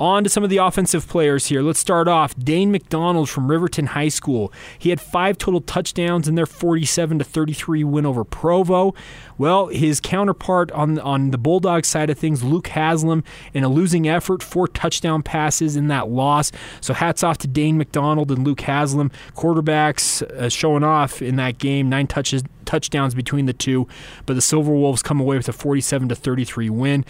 On 0.00 0.22
to 0.22 0.30
some 0.30 0.44
of 0.44 0.50
the 0.50 0.58
offensive 0.58 1.08
players 1.08 1.46
here. 1.46 1.60
Let's 1.60 1.80
start 1.80 2.06
off. 2.06 2.36
Dane 2.36 2.70
McDonald 2.70 3.28
from 3.28 3.50
Riverton 3.50 3.86
High 3.86 4.08
School. 4.08 4.52
He 4.78 4.90
had 4.90 5.00
five 5.00 5.38
total 5.38 5.60
touchdowns 5.60 6.28
in 6.28 6.36
their 6.36 6.46
47 6.46 7.18
to 7.18 7.24
33 7.24 7.82
win 7.82 8.06
over 8.06 8.22
Provo. 8.22 8.94
Well, 9.38 9.66
his 9.66 10.00
counterpart 10.00 10.70
on 10.72 10.98
on 11.00 11.30
the 11.30 11.38
Bulldog 11.38 11.84
side 11.84 12.10
of 12.10 12.18
things, 12.18 12.44
Luke 12.44 12.68
Haslam, 12.68 13.24
in 13.52 13.64
a 13.64 13.68
losing 13.68 14.08
effort, 14.08 14.42
four 14.42 14.68
touchdown 14.68 15.22
passes 15.22 15.74
in 15.74 15.88
that 15.88 16.08
loss. 16.08 16.52
So 16.80 16.94
hats 16.94 17.24
off 17.24 17.38
to 17.38 17.48
Dane 17.48 17.76
McDonald 17.76 18.30
and 18.30 18.44
Luke 18.44 18.60
Haslam, 18.60 19.10
quarterbacks 19.34 20.22
uh, 20.22 20.48
showing 20.48 20.84
off 20.84 21.20
in 21.20 21.36
that 21.36 21.58
game. 21.58 21.88
Nine 21.88 22.06
touches 22.06 22.44
touchdowns 22.64 23.14
between 23.14 23.46
the 23.46 23.52
two, 23.52 23.88
but 24.26 24.34
the 24.34 24.42
Silver 24.42 24.72
Wolves 24.72 25.02
come 25.02 25.20
away 25.20 25.36
with 25.36 25.48
a 25.48 25.52
47 25.52 26.10
to 26.10 26.14
33 26.14 26.70
win. 26.70 27.04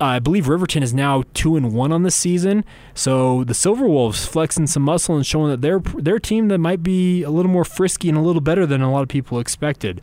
I 0.00 0.18
believe 0.18 0.48
Riverton 0.48 0.82
is 0.82 0.94
now 0.94 1.24
two 1.34 1.56
and 1.56 1.72
one 1.72 1.92
on 1.92 2.02
the 2.02 2.10
season. 2.10 2.64
So 2.94 3.44
the 3.44 3.54
Silver 3.54 3.86
Wolves 3.86 4.24
flexing 4.26 4.66
some 4.66 4.82
muscle 4.82 5.16
and 5.16 5.26
showing 5.26 5.50
that 5.50 5.60
they're 5.60 5.80
their 5.80 6.18
team 6.18 6.48
that 6.48 6.58
might 6.58 6.82
be 6.82 7.22
a 7.22 7.30
little 7.30 7.50
more 7.50 7.64
frisky 7.64 8.08
and 8.08 8.16
a 8.16 8.22
little 8.22 8.40
better 8.40 8.66
than 8.66 8.80
a 8.80 8.90
lot 8.90 9.02
of 9.02 9.08
people 9.08 9.38
expected. 9.38 10.00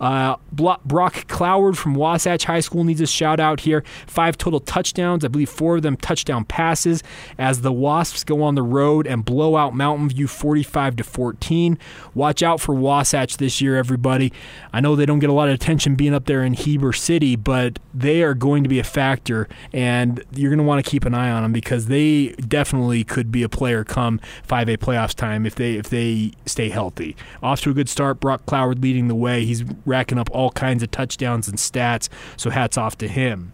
Uh, 0.00 0.36
Brock 0.52 1.26
Cloward 1.26 1.76
from 1.76 1.94
Wasatch 1.94 2.44
High 2.44 2.60
School 2.60 2.84
needs 2.84 3.00
a 3.00 3.06
shout 3.06 3.40
out 3.40 3.60
here. 3.60 3.84
Five 4.06 4.38
total 4.38 4.60
touchdowns, 4.60 5.24
I 5.24 5.28
believe 5.28 5.48
four 5.48 5.76
of 5.76 5.82
them 5.82 5.96
touchdown 5.96 6.44
passes 6.44 7.02
as 7.38 7.62
the 7.62 7.72
Wasps 7.72 8.24
go 8.24 8.42
on 8.42 8.54
the 8.54 8.62
road 8.62 9.06
and 9.06 9.24
blow 9.24 9.56
out 9.56 9.74
Mountain 9.74 10.10
View 10.10 10.26
45 10.26 10.96
to 10.96 11.04
14. 11.04 11.78
Watch 12.14 12.42
out 12.42 12.60
for 12.60 12.74
Wasatch 12.74 13.36
this 13.36 13.60
year, 13.60 13.76
everybody. 13.76 14.32
I 14.72 14.80
know 14.80 14.96
they 14.96 15.06
don't 15.06 15.18
get 15.18 15.30
a 15.30 15.34
lot 15.34 15.48
of 15.48 15.54
attention 15.54 15.94
being 15.94 16.14
up 16.14 16.26
there 16.26 16.42
in 16.42 16.54
Heber 16.54 16.92
City, 16.92 17.36
but 17.36 17.78
they 17.94 18.22
are 18.22 18.34
going 18.34 18.62
to 18.62 18.68
be 18.68 18.78
a 18.78 18.84
factor, 18.84 19.48
and 19.72 20.22
you're 20.32 20.50
going 20.50 20.58
to 20.58 20.64
want 20.64 20.84
to 20.84 20.90
keep 20.90 21.04
an 21.04 21.14
eye 21.14 21.30
on 21.30 21.42
them 21.42 21.52
because 21.52 21.86
they 21.86 22.28
definitely 22.32 23.04
could 23.04 23.30
be 23.30 23.42
a 23.42 23.48
player 23.48 23.84
come 23.84 24.20
5A 24.48 24.78
playoffs 24.78 25.14
time 25.14 25.46
if 25.46 25.54
they 25.54 25.74
if 25.74 25.88
they 25.88 26.32
stay 26.44 26.68
healthy. 26.68 27.16
Off 27.42 27.60
to 27.62 27.70
a 27.70 27.74
good 27.74 27.88
start. 27.88 28.20
Brock 28.20 28.44
Cloward 28.46 28.82
leading 28.82 29.08
the 29.08 29.14
way. 29.14 29.44
He's 29.44 29.64
racking 29.86 30.18
up 30.18 30.28
all 30.32 30.50
kinds 30.50 30.82
of 30.82 30.90
touchdowns 30.90 31.48
and 31.48 31.56
stats. 31.56 32.08
So 32.36 32.50
hats 32.50 32.76
off 32.76 32.98
to 32.98 33.08
him. 33.08 33.52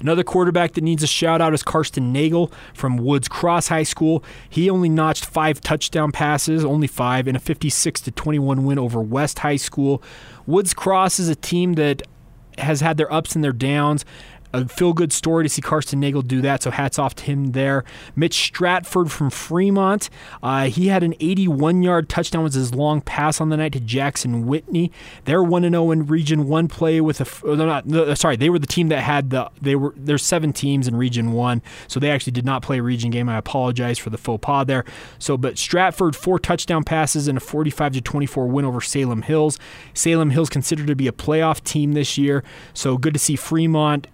Another 0.00 0.24
quarterback 0.24 0.72
that 0.72 0.84
needs 0.84 1.02
a 1.02 1.06
shout 1.06 1.40
out 1.40 1.54
is 1.54 1.62
Karsten 1.62 2.12
Nagel 2.12 2.52
from 2.74 2.98
Woods 2.98 3.28
Cross 3.28 3.68
High 3.68 3.84
School. 3.84 4.22
He 4.50 4.68
only 4.68 4.88
notched 4.88 5.24
five 5.24 5.60
touchdown 5.60 6.12
passes, 6.12 6.64
only 6.64 6.86
five, 6.86 7.26
in 7.26 7.36
a 7.36 7.38
56 7.38 8.00
to 8.02 8.10
21 8.10 8.64
win 8.64 8.78
over 8.78 9.00
West 9.00 9.38
High 9.38 9.56
School. 9.56 10.02
Woods 10.46 10.74
Cross 10.74 11.18
is 11.20 11.28
a 11.28 11.34
team 11.34 11.74
that 11.74 12.02
has 12.58 12.80
had 12.80 12.96
their 12.96 13.12
ups 13.12 13.34
and 13.34 13.42
their 13.42 13.52
downs 13.52 14.04
a 14.54 14.68
feel 14.68 14.92
good 14.92 15.12
story 15.12 15.44
to 15.44 15.48
see 15.48 15.60
Karsten 15.60 16.00
Nagel 16.00 16.22
do 16.22 16.40
that. 16.42 16.62
So 16.62 16.70
hats 16.70 16.98
off 16.98 17.14
to 17.16 17.24
him 17.24 17.52
there. 17.52 17.84
Mitch 18.14 18.34
Stratford 18.34 19.10
from 19.10 19.30
Fremont. 19.30 20.08
Uh, 20.42 20.66
he 20.66 20.88
had 20.88 21.02
an 21.02 21.14
81 21.20 21.82
yard 21.82 22.08
touchdown 22.08 22.44
was 22.44 22.54
his 22.54 22.74
long 22.74 23.00
pass 23.00 23.40
on 23.40 23.48
the 23.48 23.56
night 23.56 23.72
to 23.72 23.80
Jackson 23.80 24.46
Whitney. 24.46 24.92
They're 25.24 25.42
1 25.42 25.62
0 25.68 25.90
in 25.90 26.06
Region 26.06 26.48
1 26.48 26.68
play 26.68 27.00
with 27.00 27.20
a. 27.20 27.50
Uh, 27.50 27.56
not, 27.56 27.86
no, 27.86 28.14
sorry, 28.14 28.36
they 28.36 28.50
were 28.50 28.58
the 28.58 28.66
team 28.66 28.88
that 28.88 29.00
had 29.00 29.30
the. 29.30 29.50
They 29.60 29.74
were 29.74 29.92
There's 29.96 30.22
seven 30.22 30.52
teams 30.52 30.86
in 30.86 30.96
Region 30.96 31.32
1. 31.32 31.62
So 31.88 31.98
they 31.98 32.10
actually 32.10 32.32
did 32.32 32.44
not 32.44 32.62
play 32.62 32.78
a 32.78 32.82
region 32.82 33.10
game. 33.10 33.28
I 33.28 33.36
apologize 33.36 33.98
for 33.98 34.10
the 34.10 34.18
faux 34.18 34.40
pas 34.40 34.66
there. 34.66 34.84
So, 35.18 35.36
but 35.36 35.58
Stratford, 35.58 36.14
four 36.16 36.38
touchdown 36.38 36.84
passes 36.84 37.28
and 37.28 37.38
a 37.38 37.40
45 37.40 37.94
to 37.94 38.00
24 38.00 38.46
win 38.46 38.64
over 38.64 38.80
Salem 38.80 39.22
Hills. 39.22 39.58
Salem 39.94 40.30
Hills 40.30 40.48
considered 40.48 40.86
to 40.86 40.96
be 40.96 41.08
a 41.08 41.12
playoff 41.12 41.62
team 41.64 41.92
this 41.92 42.16
year. 42.16 42.44
So 42.72 42.96
good 42.96 43.14
to 43.14 43.20
see 43.20 43.36
Fremont 43.36 44.06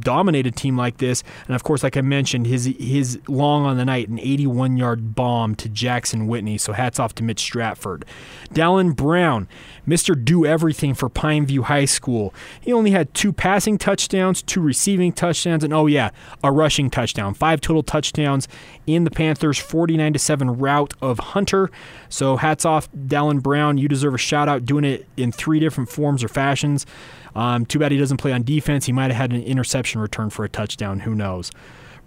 dominate 0.00 0.46
a 0.46 0.50
team 0.50 0.76
like 0.76 0.98
this. 0.98 1.22
And 1.46 1.54
of 1.54 1.64
course, 1.64 1.82
like 1.82 1.96
I 1.96 2.00
mentioned, 2.00 2.46
his 2.46 2.66
his 2.78 3.18
long 3.28 3.64
on 3.64 3.76
the 3.76 3.84
night, 3.84 4.08
an 4.08 4.18
81 4.18 4.76
yard 4.76 5.14
bomb 5.14 5.54
to 5.56 5.68
Jackson 5.68 6.26
Whitney. 6.26 6.58
So 6.58 6.72
hats 6.72 6.98
off 6.98 7.14
to 7.16 7.22
Mitch 7.22 7.40
Stratford. 7.40 8.04
Dallin 8.52 8.94
Brown, 8.94 9.48
Mr. 9.86 10.22
Do 10.22 10.44
Everything 10.44 10.94
for 10.94 11.08
Pineview 11.08 11.64
High 11.64 11.84
School. 11.84 12.34
He 12.60 12.72
only 12.72 12.90
had 12.90 13.12
two 13.14 13.32
passing 13.32 13.78
touchdowns, 13.78 14.42
two 14.42 14.60
receiving 14.60 15.12
touchdowns, 15.12 15.64
and 15.64 15.72
oh 15.72 15.86
yeah, 15.86 16.10
a 16.42 16.52
rushing 16.52 16.90
touchdown. 16.90 17.34
Five 17.34 17.60
total 17.60 17.82
touchdowns 17.82 18.48
in 18.86 19.04
the 19.04 19.10
Panthers' 19.10 19.58
49 19.58 20.12
to 20.12 20.18
7 20.18 20.58
rout 20.58 20.94
of 21.00 21.18
Hunter. 21.18 21.70
So 22.08 22.36
hats 22.36 22.64
off, 22.64 22.90
Dallin 22.92 23.42
Brown. 23.42 23.78
You 23.78 23.88
deserve 23.88 24.14
a 24.14 24.18
shout 24.18 24.48
out 24.48 24.64
doing 24.64 24.84
it 24.84 25.06
in 25.16 25.32
three 25.32 25.60
different 25.60 25.90
forms 25.90 26.22
or 26.22 26.28
fashions. 26.28 26.86
Um, 27.34 27.66
too 27.66 27.78
bad 27.78 27.92
he 27.92 27.98
doesn't 27.98 28.16
play 28.16 28.32
on 28.32 28.44
defense. 28.44 28.86
He 28.86 28.92
might 28.92 29.10
have 29.10 29.16
had 29.16 29.30
an 29.30 29.42
interception 29.42 29.75
return 30.00 30.30
for 30.30 30.44
a 30.44 30.48
touchdown. 30.48 31.00
Who 31.00 31.14
knows? 31.14 31.50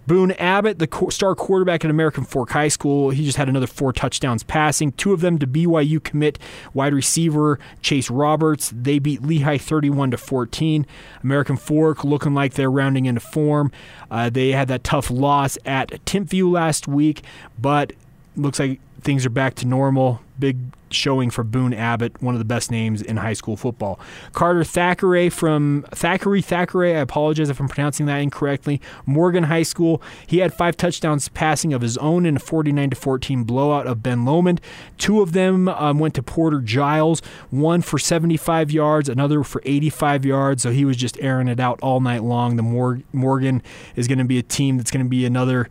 Boone 0.06 0.32
Abbott, 0.32 0.78
the 0.78 0.88
star 1.10 1.34
quarterback 1.34 1.84
at 1.84 1.90
American 1.90 2.24
Fork 2.24 2.50
High 2.50 2.68
School, 2.68 3.10
he 3.10 3.24
just 3.24 3.36
had 3.36 3.48
another 3.48 3.66
four 3.66 3.92
touchdowns 3.92 4.42
passing, 4.42 4.92
two 4.92 5.12
of 5.12 5.20
them 5.20 5.38
to 5.38 5.46
BYU 5.46 6.02
commit 6.02 6.38
wide 6.74 6.94
receiver 6.94 7.60
Chase 7.80 8.10
Roberts. 8.10 8.72
They 8.74 8.98
beat 8.98 9.22
Lehi 9.22 9.60
31 9.60 10.10
to 10.12 10.16
14. 10.16 10.86
American 11.22 11.56
Fork 11.56 12.02
looking 12.02 12.34
like 12.34 12.54
they're 12.54 12.70
rounding 12.70 13.06
into 13.06 13.20
form. 13.20 13.70
Uh, 14.10 14.30
they 14.30 14.50
had 14.50 14.68
that 14.68 14.82
tough 14.82 15.10
loss 15.10 15.56
at 15.64 15.90
Timpview 16.06 16.50
last 16.50 16.88
week, 16.88 17.22
but 17.56 17.92
looks 18.36 18.58
like 18.58 18.80
things 19.02 19.24
are 19.24 19.30
back 19.30 19.54
to 19.56 19.66
normal. 19.66 20.22
Big 20.40 20.58
showing 20.92 21.30
for 21.30 21.44
Boone 21.44 21.72
Abbott, 21.72 22.20
one 22.20 22.34
of 22.34 22.38
the 22.38 22.44
best 22.44 22.70
names 22.70 23.02
in 23.02 23.18
high 23.18 23.32
school 23.32 23.56
football. 23.56 24.00
Carter 24.32 24.64
Thackeray 24.64 25.28
from 25.28 25.84
Thackeray 25.92 26.42
Thackeray, 26.42 26.96
I 26.96 27.00
apologize 27.00 27.48
if 27.48 27.60
I'm 27.60 27.68
pronouncing 27.68 28.06
that 28.06 28.18
incorrectly. 28.18 28.80
Morgan 29.06 29.44
High 29.44 29.62
School. 29.62 30.02
He 30.26 30.38
had 30.38 30.52
five 30.52 30.76
touchdowns 30.76 31.28
passing 31.28 31.72
of 31.72 31.82
his 31.82 31.96
own 31.98 32.26
in 32.26 32.36
a 32.36 32.40
49 32.40 32.90
to 32.90 32.96
14 32.96 33.44
blowout 33.44 33.86
of 33.86 34.02
Ben 34.02 34.24
Lomond. 34.24 34.60
Two 34.98 35.22
of 35.22 35.32
them 35.32 35.68
um, 35.68 35.98
went 35.98 36.14
to 36.14 36.22
Porter 36.22 36.60
Giles, 36.60 37.20
one 37.50 37.82
for 37.82 37.98
75 37.98 38.70
yards, 38.70 39.08
another 39.08 39.42
for 39.44 39.62
85 39.64 40.24
yards. 40.24 40.62
So 40.62 40.70
he 40.70 40.84
was 40.84 40.96
just 40.96 41.18
airing 41.20 41.48
it 41.48 41.60
out 41.60 41.78
all 41.82 42.00
night 42.00 42.22
long. 42.22 42.56
The 42.56 43.00
Morgan 43.12 43.62
is 43.96 44.08
going 44.08 44.18
to 44.18 44.24
be 44.24 44.38
a 44.38 44.42
team 44.42 44.76
that's 44.76 44.90
going 44.90 45.04
to 45.04 45.08
be 45.10 45.24
another 45.24 45.68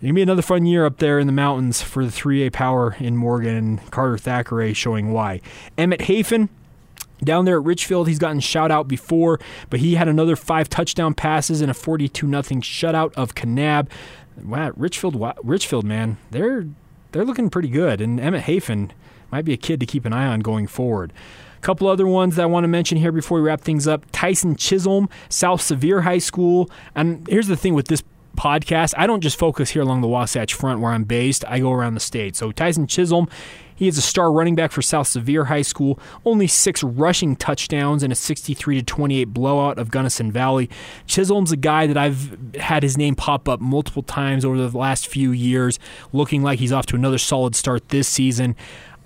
going 0.00 0.08
to 0.08 0.14
be 0.14 0.22
another 0.22 0.42
fun 0.42 0.66
year 0.66 0.84
up 0.84 0.98
there 0.98 1.18
in 1.18 1.26
the 1.26 1.32
mountains 1.32 1.80
for 1.82 2.04
the 2.04 2.10
3A 2.10 2.52
power 2.52 2.96
in 3.00 3.16
Morgan 3.16 3.56
and 3.56 3.90
Carter 3.90 4.18
Thackeray 4.18 4.74
showing 4.74 5.12
why. 5.12 5.40
Emmett 5.78 6.02
Hafen, 6.02 6.48
down 7.24 7.46
there 7.46 7.58
at 7.58 7.64
Richfield, 7.64 8.06
he's 8.08 8.18
gotten 8.18 8.40
shout 8.40 8.70
out 8.70 8.88
before, 8.88 9.40
but 9.70 9.80
he 9.80 9.94
had 9.94 10.06
another 10.06 10.36
five 10.36 10.68
touchdown 10.68 11.14
passes 11.14 11.62
and 11.62 11.70
a 11.70 11.74
42 11.74 12.26
nothing 12.26 12.60
shutout 12.60 13.14
of 13.14 13.34
Kanab. 13.34 13.88
Wow, 14.44 14.72
Richfield, 14.76 15.16
Richfield, 15.42 15.84
man, 15.84 16.18
they're 16.30 16.66
they're 17.12 17.24
looking 17.24 17.48
pretty 17.48 17.68
good. 17.68 18.02
And 18.02 18.20
Emmett 18.20 18.44
Hafen 18.44 18.90
might 19.30 19.46
be 19.46 19.54
a 19.54 19.56
kid 19.56 19.80
to 19.80 19.86
keep 19.86 20.04
an 20.04 20.12
eye 20.12 20.26
on 20.26 20.40
going 20.40 20.66
forward. 20.66 21.14
A 21.56 21.60
couple 21.60 21.88
other 21.88 22.06
ones 22.06 22.36
that 22.36 22.42
I 22.42 22.46
want 22.46 22.64
to 22.64 22.68
mention 22.68 22.98
here 22.98 23.12
before 23.12 23.38
we 23.38 23.46
wrap 23.46 23.62
things 23.62 23.88
up. 23.88 24.04
Tyson 24.12 24.56
Chisholm, 24.56 25.08
South 25.30 25.62
Sevier 25.62 26.02
High 26.02 26.18
School. 26.18 26.70
And 26.94 27.26
here's 27.28 27.46
the 27.48 27.56
thing 27.56 27.72
with 27.72 27.88
this 27.88 28.02
podcast, 28.36 28.94
I 28.96 29.06
don't 29.06 29.20
just 29.20 29.38
focus 29.38 29.70
here 29.70 29.82
along 29.82 30.00
the 30.02 30.08
Wasatch 30.08 30.54
Front 30.54 30.80
where 30.80 30.92
I'm 30.92 31.04
based. 31.04 31.44
I 31.46 31.58
go 31.58 31.72
around 31.72 31.94
the 31.94 32.00
state. 32.00 32.36
So 32.36 32.52
Tyson 32.52 32.86
Chisholm, 32.86 33.28
he 33.74 33.88
is 33.88 33.98
a 33.98 34.02
star 34.02 34.32
running 34.32 34.54
back 34.54 34.72
for 34.72 34.82
South 34.82 35.06
Sevier 35.06 35.44
High 35.44 35.62
School. 35.62 35.98
Only 36.24 36.46
six 36.46 36.82
rushing 36.82 37.36
touchdowns 37.36 38.02
and 38.02 38.12
a 38.12 38.16
63 38.16 38.76
to 38.76 38.82
28 38.82 39.24
blowout 39.26 39.78
of 39.78 39.90
Gunnison 39.90 40.32
Valley. 40.32 40.70
Chisholm's 41.06 41.52
a 41.52 41.56
guy 41.56 41.86
that 41.86 41.96
I've 41.96 42.36
had 42.56 42.82
his 42.82 42.96
name 42.96 43.14
pop 43.14 43.48
up 43.48 43.60
multiple 43.60 44.02
times 44.02 44.44
over 44.44 44.56
the 44.56 44.76
last 44.76 45.06
few 45.06 45.30
years, 45.32 45.78
looking 46.12 46.42
like 46.42 46.58
he's 46.58 46.72
off 46.72 46.86
to 46.86 46.96
another 46.96 47.18
solid 47.18 47.54
start 47.54 47.90
this 47.90 48.08
season. 48.08 48.56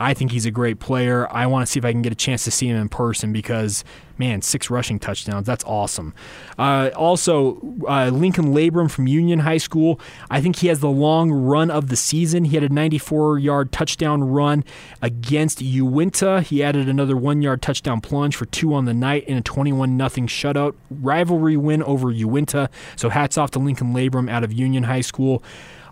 I 0.01 0.15
think 0.15 0.33
he's 0.33 0.47
a 0.47 0.51
great 0.51 0.81
player. 0.81 1.29
I 1.31 1.47
want 1.47 1.67
to 1.67 1.71
see 1.71 1.79
if 1.79 1.85
I 1.85 1.93
can 1.93 2.01
get 2.01 2.11
a 2.11 2.17
chance 2.17 2.43
to 2.45 2.51
see 2.51 2.69
him 2.69 2.77
in 2.77 2.89
person 2.89 3.35
because, 3.35 3.85
man, 4.17 4.41
six 4.41 4.71
rushing 4.71 4.99
touchdowns. 4.99 5.47
That's 5.47 5.63
awesome. 5.65 6.15
Uh, 6.59 6.89
also, 6.97 7.61
uh, 7.87 8.09
Lincoln 8.09 8.55
Labrum 8.55 8.91
from 8.91 9.07
Union 9.07 9.41
High 9.41 9.59
School. 9.59 10.01
I 10.31 10.41
think 10.41 10.57
he 10.57 10.69
has 10.69 10.81
the 10.81 10.89
long 10.89 11.31
run 11.31 11.71
of 11.71 11.89
the 11.89 11.97
season. 11.97 12.47
He 12.47 12.55
had 12.55 12.65
a 12.65 12.71
94 12.71 13.41
yard 13.41 13.73
touchdown 13.73 14.25
run 14.25 14.65
against 15.03 15.61
Uintah. 15.61 16.41
He 16.41 16.63
added 16.63 16.89
another 16.89 17.17
one 17.17 17.43
yard 17.43 17.61
touchdown 17.61 18.01
plunge 18.01 18.37
for 18.37 18.47
two 18.47 18.73
on 18.73 18.87
the 18.87 18.95
night 18.95 19.25
in 19.25 19.37
a 19.37 19.43
21 19.43 19.99
0 19.99 20.09
shutout. 20.27 20.75
Rivalry 20.91 21.59
win 21.59 21.83
over 21.83 22.11
Uintah. 22.11 22.71
So 22.97 23.11
hats 23.11 23.37
off 23.37 23.51
to 23.51 23.59
Lincoln 23.59 23.93
Labrum 23.93 24.31
out 24.31 24.45
of 24.45 24.53
Union 24.53 24.85
High 24.85 25.03
School. 25.03 25.43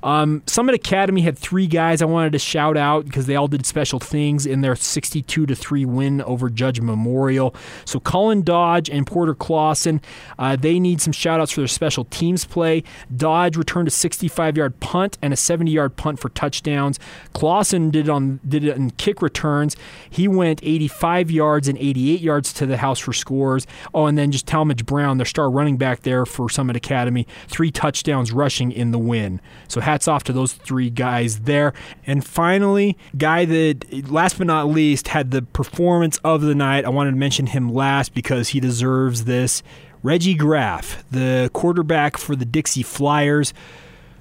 Um, 0.03 0.43
Summit 0.47 0.75
Academy 0.75 1.23
had 1.23 1.39
three 1.39 1.67
guys 1.67 2.03
I 2.03 2.07
wanted 2.07 2.33
to 2.33 2.39
shout 2.39 2.77
out 2.77 3.05
because 3.05 3.27
they 3.27 3.37
all 3.37 3.49
did 3.49 3.67
special 3.67 3.99
things 3.99 4.47
in 4.47 4.61
their 4.61 4.77
62 4.77 5.47
to 5.47 5.55
3 5.55 5.85
win 5.85 6.23
over 6.23 6.49
Judge 6.51 6.81
Memorial. 6.81 7.55
So 7.85 8.01
Colin 8.01 8.43
Dodge 8.43 8.89
and 8.91 9.07
Porter 9.07 9.35
Clausen, 9.35 10.01
uh, 10.39 10.57
they 10.57 10.79
need 10.79 11.01
some 11.01 11.13
shout 11.13 11.41
outs 11.41 11.53
for 11.53 11.61
their 11.61 11.69
special 11.69 12.05
teams 12.05 12.45
play. 12.45 12.83
Dodge 13.15 13.57
returned 13.57 13.89
a 13.89 13.91
65 13.91 14.57
yard 14.57 14.79
punt 14.81 15.19
and 15.23 15.33
a 15.33 15.37
70 15.37 15.71
yard 15.71 15.97
punt 15.97 16.19
for 16.19 16.29
touchdowns. 16.31 16.99
Clausen 17.33 17.91
did 17.91 18.09
on 18.09 18.41
did 18.47 18.65
it 18.65 18.77
in 18.77 18.91
kick 18.93 19.23
returns. 19.23 19.77
He 20.09 20.29
went 20.29 20.61
85 20.63 21.31
yards 21.31 21.69
and 21.69 21.79
88 21.79 22.21
yards 22.21 22.53
to 22.55 22.67
the 22.67 22.77
house 22.77 22.99
for 22.99 23.13
scores. 23.13 23.67
Oh, 23.95 24.07
and 24.07 24.17
then 24.17 24.33
just 24.33 24.47
Talmadge 24.47 24.87
Brown, 24.87 25.19
their 25.19 25.27
star 25.27 25.51
running 25.51 25.77
back 25.77 26.03
there 26.03 26.27
for 26.27 26.49
Summit 26.49 26.77
Academy, 26.77 27.27
three 27.49 27.71
touchdowns 27.71 28.33
rushing 28.33 28.73
in 28.73 28.91
the 28.91 28.99
win. 28.99 29.41
So 29.69 29.81
hats 29.89 30.07
off 30.07 30.23
to 30.25 30.35
those 30.35 30.53
three 30.53 30.91
guys 30.91 31.41
there. 31.41 31.73
And 32.07 32.23
finally, 32.23 32.99
guy 33.17 33.47
that 33.47 34.11
last 34.11 34.37
but 34.37 34.47
not 34.47 34.69
least 34.69 35.09
had 35.09 35.31
the 35.31 35.41
performance 35.41 36.19
of 36.19 36.43
the 36.43 36.55
night. 36.55 36.85
I 36.85 36.91
wanted 36.91 37.13
to 37.13 37.17
mention 37.17 37.47
him 37.47 37.73
last 37.73 38.15
because 38.15 38.49
he 38.49 38.61
deserves 38.61 39.25
this. 39.25 39.63
Reggie 40.03 40.35
Graff, 40.35 41.03
the 41.11 41.51
quarterback 41.55 42.19
for 42.19 42.37
the 42.37 42.45
Dixie 42.45 42.83
Flyers. 42.83 43.55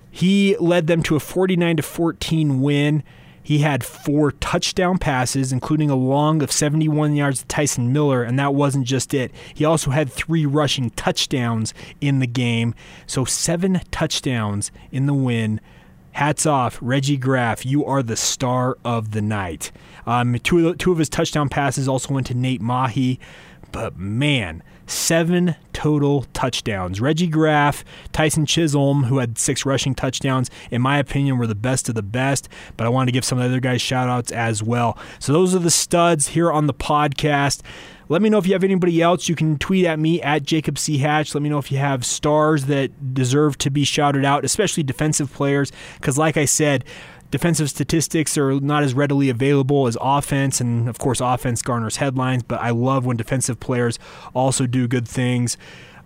He 0.09 0.55
led 0.57 0.87
them 0.87 1.03
to 1.03 1.17
a 1.17 1.19
49 1.19 1.77
to 1.77 1.83
14 1.83 2.61
win. 2.61 3.03
He 3.47 3.59
had 3.59 3.85
four 3.85 4.33
touchdown 4.33 4.97
passes, 4.97 5.53
including 5.53 5.89
a 5.89 5.95
long 5.95 6.41
of 6.41 6.51
71 6.51 7.15
yards 7.15 7.39
to 7.39 7.45
Tyson 7.45 7.93
Miller, 7.93 8.21
and 8.21 8.37
that 8.37 8.53
wasn't 8.53 8.85
just 8.85 9.13
it. 9.13 9.31
He 9.53 9.63
also 9.63 9.91
had 9.91 10.11
three 10.11 10.45
rushing 10.45 10.89
touchdowns 10.89 11.73
in 12.01 12.19
the 12.19 12.27
game. 12.27 12.75
So, 13.05 13.23
seven 13.23 13.79
touchdowns 13.89 14.69
in 14.91 15.05
the 15.05 15.13
win. 15.13 15.61
Hats 16.11 16.45
off, 16.45 16.77
Reggie 16.81 17.15
Graff. 17.15 17.65
You 17.65 17.85
are 17.85 18.03
the 18.03 18.17
star 18.17 18.77
of 18.83 19.11
the 19.11 19.21
night. 19.21 19.71
Um, 20.05 20.37
two, 20.39 20.75
two 20.75 20.91
of 20.91 20.97
his 20.97 21.07
touchdown 21.07 21.47
passes 21.47 21.87
also 21.87 22.13
went 22.13 22.27
to 22.27 22.33
Nate 22.33 22.59
Mahi. 22.59 23.17
But 23.71 23.97
man, 23.97 24.61
seven 24.87 25.55
total 25.73 26.23
touchdowns. 26.33 26.99
Reggie 26.99 27.27
Graff, 27.27 27.85
Tyson 28.11 28.45
Chisholm, 28.45 29.03
who 29.03 29.19
had 29.19 29.37
six 29.37 29.65
rushing 29.65 29.93
touchdowns, 29.93 30.49
in 30.71 30.81
my 30.81 30.97
opinion, 30.97 31.37
were 31.37 31.47
the 31.47 31.55
best 31.55 31.87
of 31.89 31.95
the 31.95 32.01
best. 32.01 32.49
But 32.75 32.87
I 32.87 32.89
wanted 32.89 33.07
to 33.07 33.11
give 33.11 33.25
some 33.25 33.37
of 33.37 33.43
the 33.43 33.49
other 33.49 33.59
guys 33.59 33.81
shout 33.81 34.09
outs 34.09 34.31
as 34.31 34.63
well. 34.63 34.97
So 35.19 35.33
those 35.33 35.53
are 35.53 35.59
the 35.59 35.69
studs 35.69 36.29
here 36.29 36.51
on 36.51 36.67
the 36.67 36.73
podcast. 36.73 37.61
Let 38.09 38.21
me 38.21 38.29
know 38.29 38.37
if 38.37 38.47
you 38.47 38.53
have 38.53 38.63
anybody 38.63 39.01
else. 39.01 39.27
You 39.27 39.35
can 39.35 39.57
tweet 39.57 39.85
at 39.85 39.99
me 39.99 40.21
at 40.21 40.43
Jacob 40.43 40.77
C. 40.77 40.97
Hatch. 40.97 41.35
Let 41.35 41.41
me 41.41 41.49
know 41.49 41.57
if 41.57 41.71
you 41.71 41.77
have 41.77 42.05
stars 42.05 42.65
that 42.65 43.13
deserve 43.13 43.57
to 43.59 43.69
be 43.69 43.83
shouted 43.83 44.23
out, 44.23 44.45
especially 44.45 44.83
defensive 44.83 45.31
players. 45.33 45.73
Because, 45.95 46.17
like 46.17 46.37
I 46.37 46.45
said, 46.45 46.85
defensive 47.31 47.69
statistics 47.69 48.37
are 48.37 48.59
not 48.59 48.83
as 48.83 48.93
readily 48.93 49.29
available 49.29 49.87
as 49.87 49.97
offense, 49.99 50.61
and 50.61 50.87
of 50.87 50.97
course, 50.97 51.21
offense 51.21 51.61
garners 51.61 51.97
headlines. 51.97 52.43
But 52.43 52.61
I 52.61 52.71
love 52.71 53.05
when 53.05 53.17
defensive 53.17 53.59
players 53.59 53.99
also 54.33 54.67
do 54.67 54.87
good 54.87 55.07
things, 55.07 55.57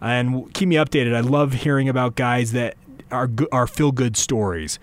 and 0.02 0.54
keep 0.54 0.68
me 0.68 0.76
updated. 0.76 1.16
I 1.16 1.22
love 1.22 1.54
hearing 1.54 1.90
about 1.90 2.16
guys 2.16 2.52
that 2.54 2.76
are 3.12 3.30
are 3.52 3.68
feel 3.68 3.92
good 3.92 4.18
stories. 4.18 4.80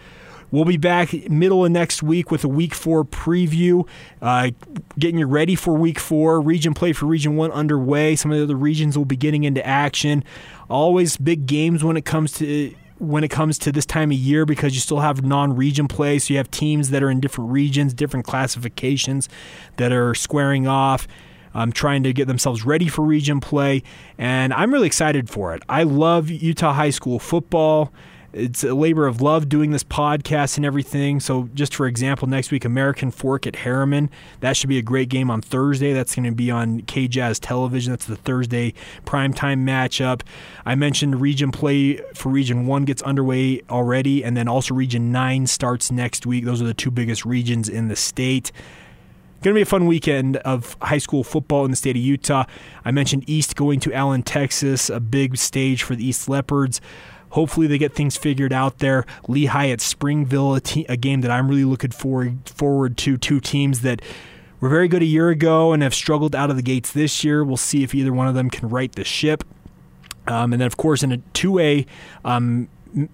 We'll 0.50 0.64
be 0.64 0.78
back 0.78 1.12
middle 1.28 1.66
of 1.66 1.70
next 1.70 2.02
week 2.02 2.30
with 2.30 2.42
a 2.42 2.48
week 2.48 2.72
four 2.72 3.04
preview, 3.04 3.86
uh, 4.22 4.50
getting 4.98 5.18
you 5.18 5.26
ready 5.26 5.54
for 5.54 5.74
week 5.74 5.98
four. 5.98 6.40
Region 6.40 6.72
play 6.72 6.94
for 6.94 7.04
region 7.04 7.36
one 7.36 7.52
underway. 7.52 8.16
Some 8.16 8.32
of 8.32 8.38
the 8.38 8.44
other 8.44 8.56
regions 8.56 8.96
will 8.96 9.04
be 9.04 9.16
getting 9.16 9.44
into 9.44 9.64
action. 9.66 10.24
Always 10.70 11.18
big 11.18 11.44
games 11.46 11.84
when 11.84 11.98
it 11.98 12.06
comes 12.06 12.32
to 12.34 12.74
when 13.00 13.24
it 13.24 13.28
comes 13.28 13.58
to 13.58 13.72
this 13.72 13.86
time 13.86 14.10
of 14.10 14.16
year 14.16 14.44
because 14.44 14.74
you 14.74 14.80
still 14.80 15.00
have 15.00 15.24
non-region 15.24 15.88
play 15.88 16.18
so 16.18 16.34
you 16.34 16.38
have 16.38 16.50
teams 16.50 16.90
that 16.90 17.02
are 17.02 17.10
in 17.10 17.20
different 17.20 17.50
regions 17.50 17.94
different 17.94 18.26
classifications 18.26 19.28
that 19.76 19.92
are 19.92 20.14
squaring 20.14 20.66
off 20.66 21.06
um, 21.54 21.72
trying 21.72 22.02
to 22.02 22.12
get 22.12 22.26
themselves 22.26 22.64
ready 22.64 22.88
for 22.88 23.02
region 23.02 23.40
play 23.40 23.82
and 24.18 24.52
i'm 24.52 24.72
really 24.72 24.86
excited 24.86 25.30
for 25.30 25.54
it. 25.54 25.62
I 25.68 25.84
love 25.84 26.30
utah 26.30 26.72
high 26.72 26.90
school 26.90 27.18
football 27.18 27.92
it's 28.38 28.64
a 28.64 28.74
labor 28.74 29.06
of 29.06 29.20
love 29.20 29.48
doing 29.48 29.72
this 29.72 29.84
podcast 29.84 30.56
and 30.56 30.64
everything. 30.64 31.20
So, 31.20 31.48
just 31.54 31.74
for 31.74 31.86
example, 31.86 32.28
next 32.28 32.50
week, 32.50 32.64
American 32.64 33.10
Fork 33.10 33.46
at 33.46 33.54
Herriman. 33.54 34.08
That 34.40 34.56
should 34.56 34.68
be 34.68 34.78
a 34.78 34.82
great 34.82 35.08
game 35.08 35.30
on 35.30 35.42
Thursday. 35.42 35.92
That's 35.92 36.14
going 36.14 36.24
to 36.24 36.32
be 36.32 36.50
on 36.50 36.82
KJazz 36.82 37.40
Television. 37.40 37.92
That's 37.92 38.06
the 38.06 38.16
Thursday 38.16 38.74
primetime 39.04 39.64
matchup. 39.64 40.22
I 40.64 40.74
mentioned 40.74 41.20
region 41.20 41.50
play 41.50 41.96
for 42.14 42.28
Region 42.30 42.66
1 42.66 42.84
gets 42.84 43.02
underway 43.02 43.62
already, 43.68 44.24
and 44.24 44.36
then 44.36 44.48
also 44.48 44.74
Region 44.74 45.10
9 45.12 45.46
starts 45.46 45.90
next 45.90 46.26
week. 46.26 46.44
Those 46.44 46.62
are 46.62 46.66
the 46.66 46.74
two 46.74 46.90
biggest 46.90 47.24
regions 47.24 47.68
in 47.68 47.88
the 47.88 47.96
state. 47.96 48.52
Going 49.40 49.54
to 49.54 49.58
be 49.58 49.62
a 49.62 49.66
fun 49.66 49.86
weekend 49.86 50.38
of 50.38 50.76
high 50.82 50.98
school 50.98 51.22
football 51.22 51.64
in 51.64 51.70
the 51.70 51.76
state 51.76 51.94
of 51.94 52.02
Utah. 52.02 52.44
I 52.84 52.90
mentioned 52.90 53.22
East 53.28 53.54
going 53.54 53.78
to 53.80 53.92
Allen, 53.92 54.24
Texas, 54.24 54.90
a 54.90 54.98
big 54.98 55.36
stage 55.36 55.84
for 55.84 55.94
the 55.94 56.04
East 56.04 56.28
Leopards. 56.28 56.80
Hopefully, 57.30 57.66
they 57.66 57.78
get 57.78 57.94
things 57.94 58.16
figured 58.16 58.52
out 58.52 58.78
there. 58.78 59.04
Lehi 59.28 59.72
at 59.72 59.80
Springville, 59.80 60.54
a, 60.54 60.60
te- 60.60 60.86
a 60.88 60.96
game 60.96 61.20
that 61.22 61.30
I'm 61.30 61.48
really 61.48 61.64
looking 61.64 61.90
forward 61.90 62.38
forward 62.46 62.96
to. 62.98 63.16
Two 63.16 63.40
teams 63.40 63.80
that 63.80 64.02
were 64.60 64.68
very 64.68 64.88
good 64.88 65.02
a 65.02 65.06
year 65.06 65.28
ago 65.28 65.72
and 65.72 65.82
have 65.82 65.94
struggled 65.94 66.34
out 66.34 66.50
of 66.50 66.56
the 66.56 66.62
gates 66.62 66.92
this 66.92 67.22
year. 67.24 67.44
We'll 67.44 67.56
see 67.56 67.82
if 67.82 67.94
either 67.94 68.12
one 68.12 68.28
of 68.28 68.34
them 68.34 68.50
can 68.50 68.68
right 68.68 68.92
the 68.92 69.04
ship. 69.04 69.44
Um, 70.26 70.52
and 70.52 70.60
then, 70.60 70.66
of 70.66 70.76
course, 70.76 71.02
in 71.02 71.12
a 71.12 71.18
2A 71.18 71.86
um, 72.24 72.68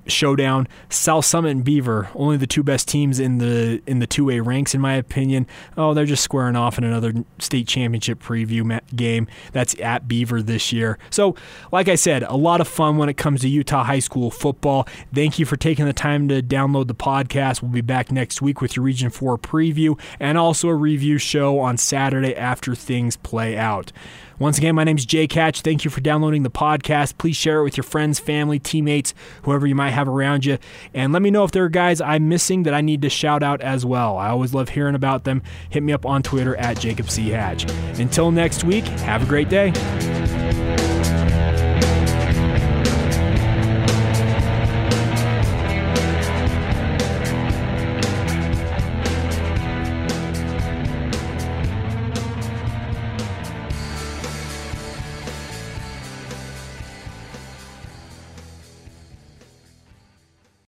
showdown. 0.07 0.69
South 0.89 1.25
Summit 1.25 1.51
and 1.51 1.65
Beaver, 1.65 2.09
only 2.15 2.37
the 2.37 2.47
two 2.47 2.63
best 2.63 2.89
teams 2.89 3.21
in 3.21 3.39
the 3.39 3.83
in 3.87 3.99
the 3.99 4.07
two 4.07 4.31
A 4.31 4.41
ranks, 4.41 4.75
in 4.75 4.81
my 4.81 4.95
opinion. 4.95 5.47
Oh, 5.77 5.95
they're 5.95 6.05
just 6.05 6.23
squaring 6.23 6.57
off 6.57 6.79
in 6.79 6.85
another 6.85 7.13
state 7.39 7.69
championship 7.69 8.23
preview 8.23 8.81
game. 8.95 9.27
That's 9.53 9.79
at 9.81 10.09
Beaver 10.09 10.43
this 10.43 10.73
year. 10.73 10.99
So, 11.11 11.35
like 11.73 11.89
I 11.89 11.95
said, 11.95 12.23
a 12.25 12.37
lot 12.37 12.61
of 12.61 12.69
fun 12.69 12.97
when 12.97 13.09
it 13.09 13.17
comes 13.17 13.41
to 13.43 13.49
Utah 13.49 13.85
high 13.85 13.99
school 13.99 14.31
football. 14.31 14.87
Thank 15.13 15.39
you 15.39 15.47
for 15.47 15.57
taking 15.57 15.87
the 15.87 15.93
time 15.93 16.29
to 16.29 16.43
download 16.43 16.89
the 16.89 16.95
podcast. 16.95 17.63
We'll 17.63 17.73
be 17.73 17.81
back 17.81 18.11
next 18.11 18.41
week 18.43 18.61
with 18.61 18.77
your 18.77 18.85
Region 18.85 19.11
Four 19.11 19.39
preview 19.39 19.99
and 20.21 20.39
also 20.39 20.69
a 20.69 20.75
review 20.75 21.19
show 21.19 21.59
on 21.59 21.77
Saturday 21.77 22.35
after 22.35 22.75
things 22.75 23.17
play 23.17 23.57
out. 23.57 23.93
Once 24.39 24.59
again, 24.59 24.75
my 24.75 24.85
name 24.85 24.97
is 24.97 25.07
Jake 25.07 25.33
Hatch. 25.33 25.61
Thank 25.61 25.85
you 25.85 25.91
for 25.91 26.01
downloading 26.01 26.43
the 26.43 26.51
podcast. 26.51 27.19
Please 27.19 27.37
share 27.37 27.61
it 27.61 27.65
with 27.65 27.77
your 27.77 27.85
friends, 27.85 28.19
family, 28.19 28.59
teammates, 28.59 29.15
whoever 29.43 29.67
you 29.67 29.75
might 29.75 29.91
have 29.91 30.09
around 30.09 30.45
you. 30.45 30.59
And 30.93 31.13
let 31.13 31.23
me 31.23 31.31
know 31.31 31.45
if 31.45 31.53
there 31.53 31.65
are 31.65 31.69
guys 31.69 32.01
I'm 32.01 32.29
missing 32.29 32.65
that 32.65 32.75
I 32.75 32.81
need 32.81 33.03
to 33.03 33.11
shout 33.11 33.43
out 33.43 33.61
as 33.61 33.87
well. 33.87 34.17
I 34.17 34.29
always 34.29 34.53
love 34.53 34.71
hearing 34.71 34.95
about 34.95 35.25
them. 35.25 35.43
Hit 35.71 35.83
me 35.83 35.93
up 35.93 36.05
on 36.05 36.23
Twitter 36.23 36.57
at 36.57 36.79
Jacob 36.79 37.11
C. 37.11 37.29
Hatch. 37.29 37.71
Until 37.99 38.31
next 38.31 38.65
week, 38.65 38.85
have 38.85 39.23
a 39.23 39.27
great 39.27 39.49
day. 39.49 39.73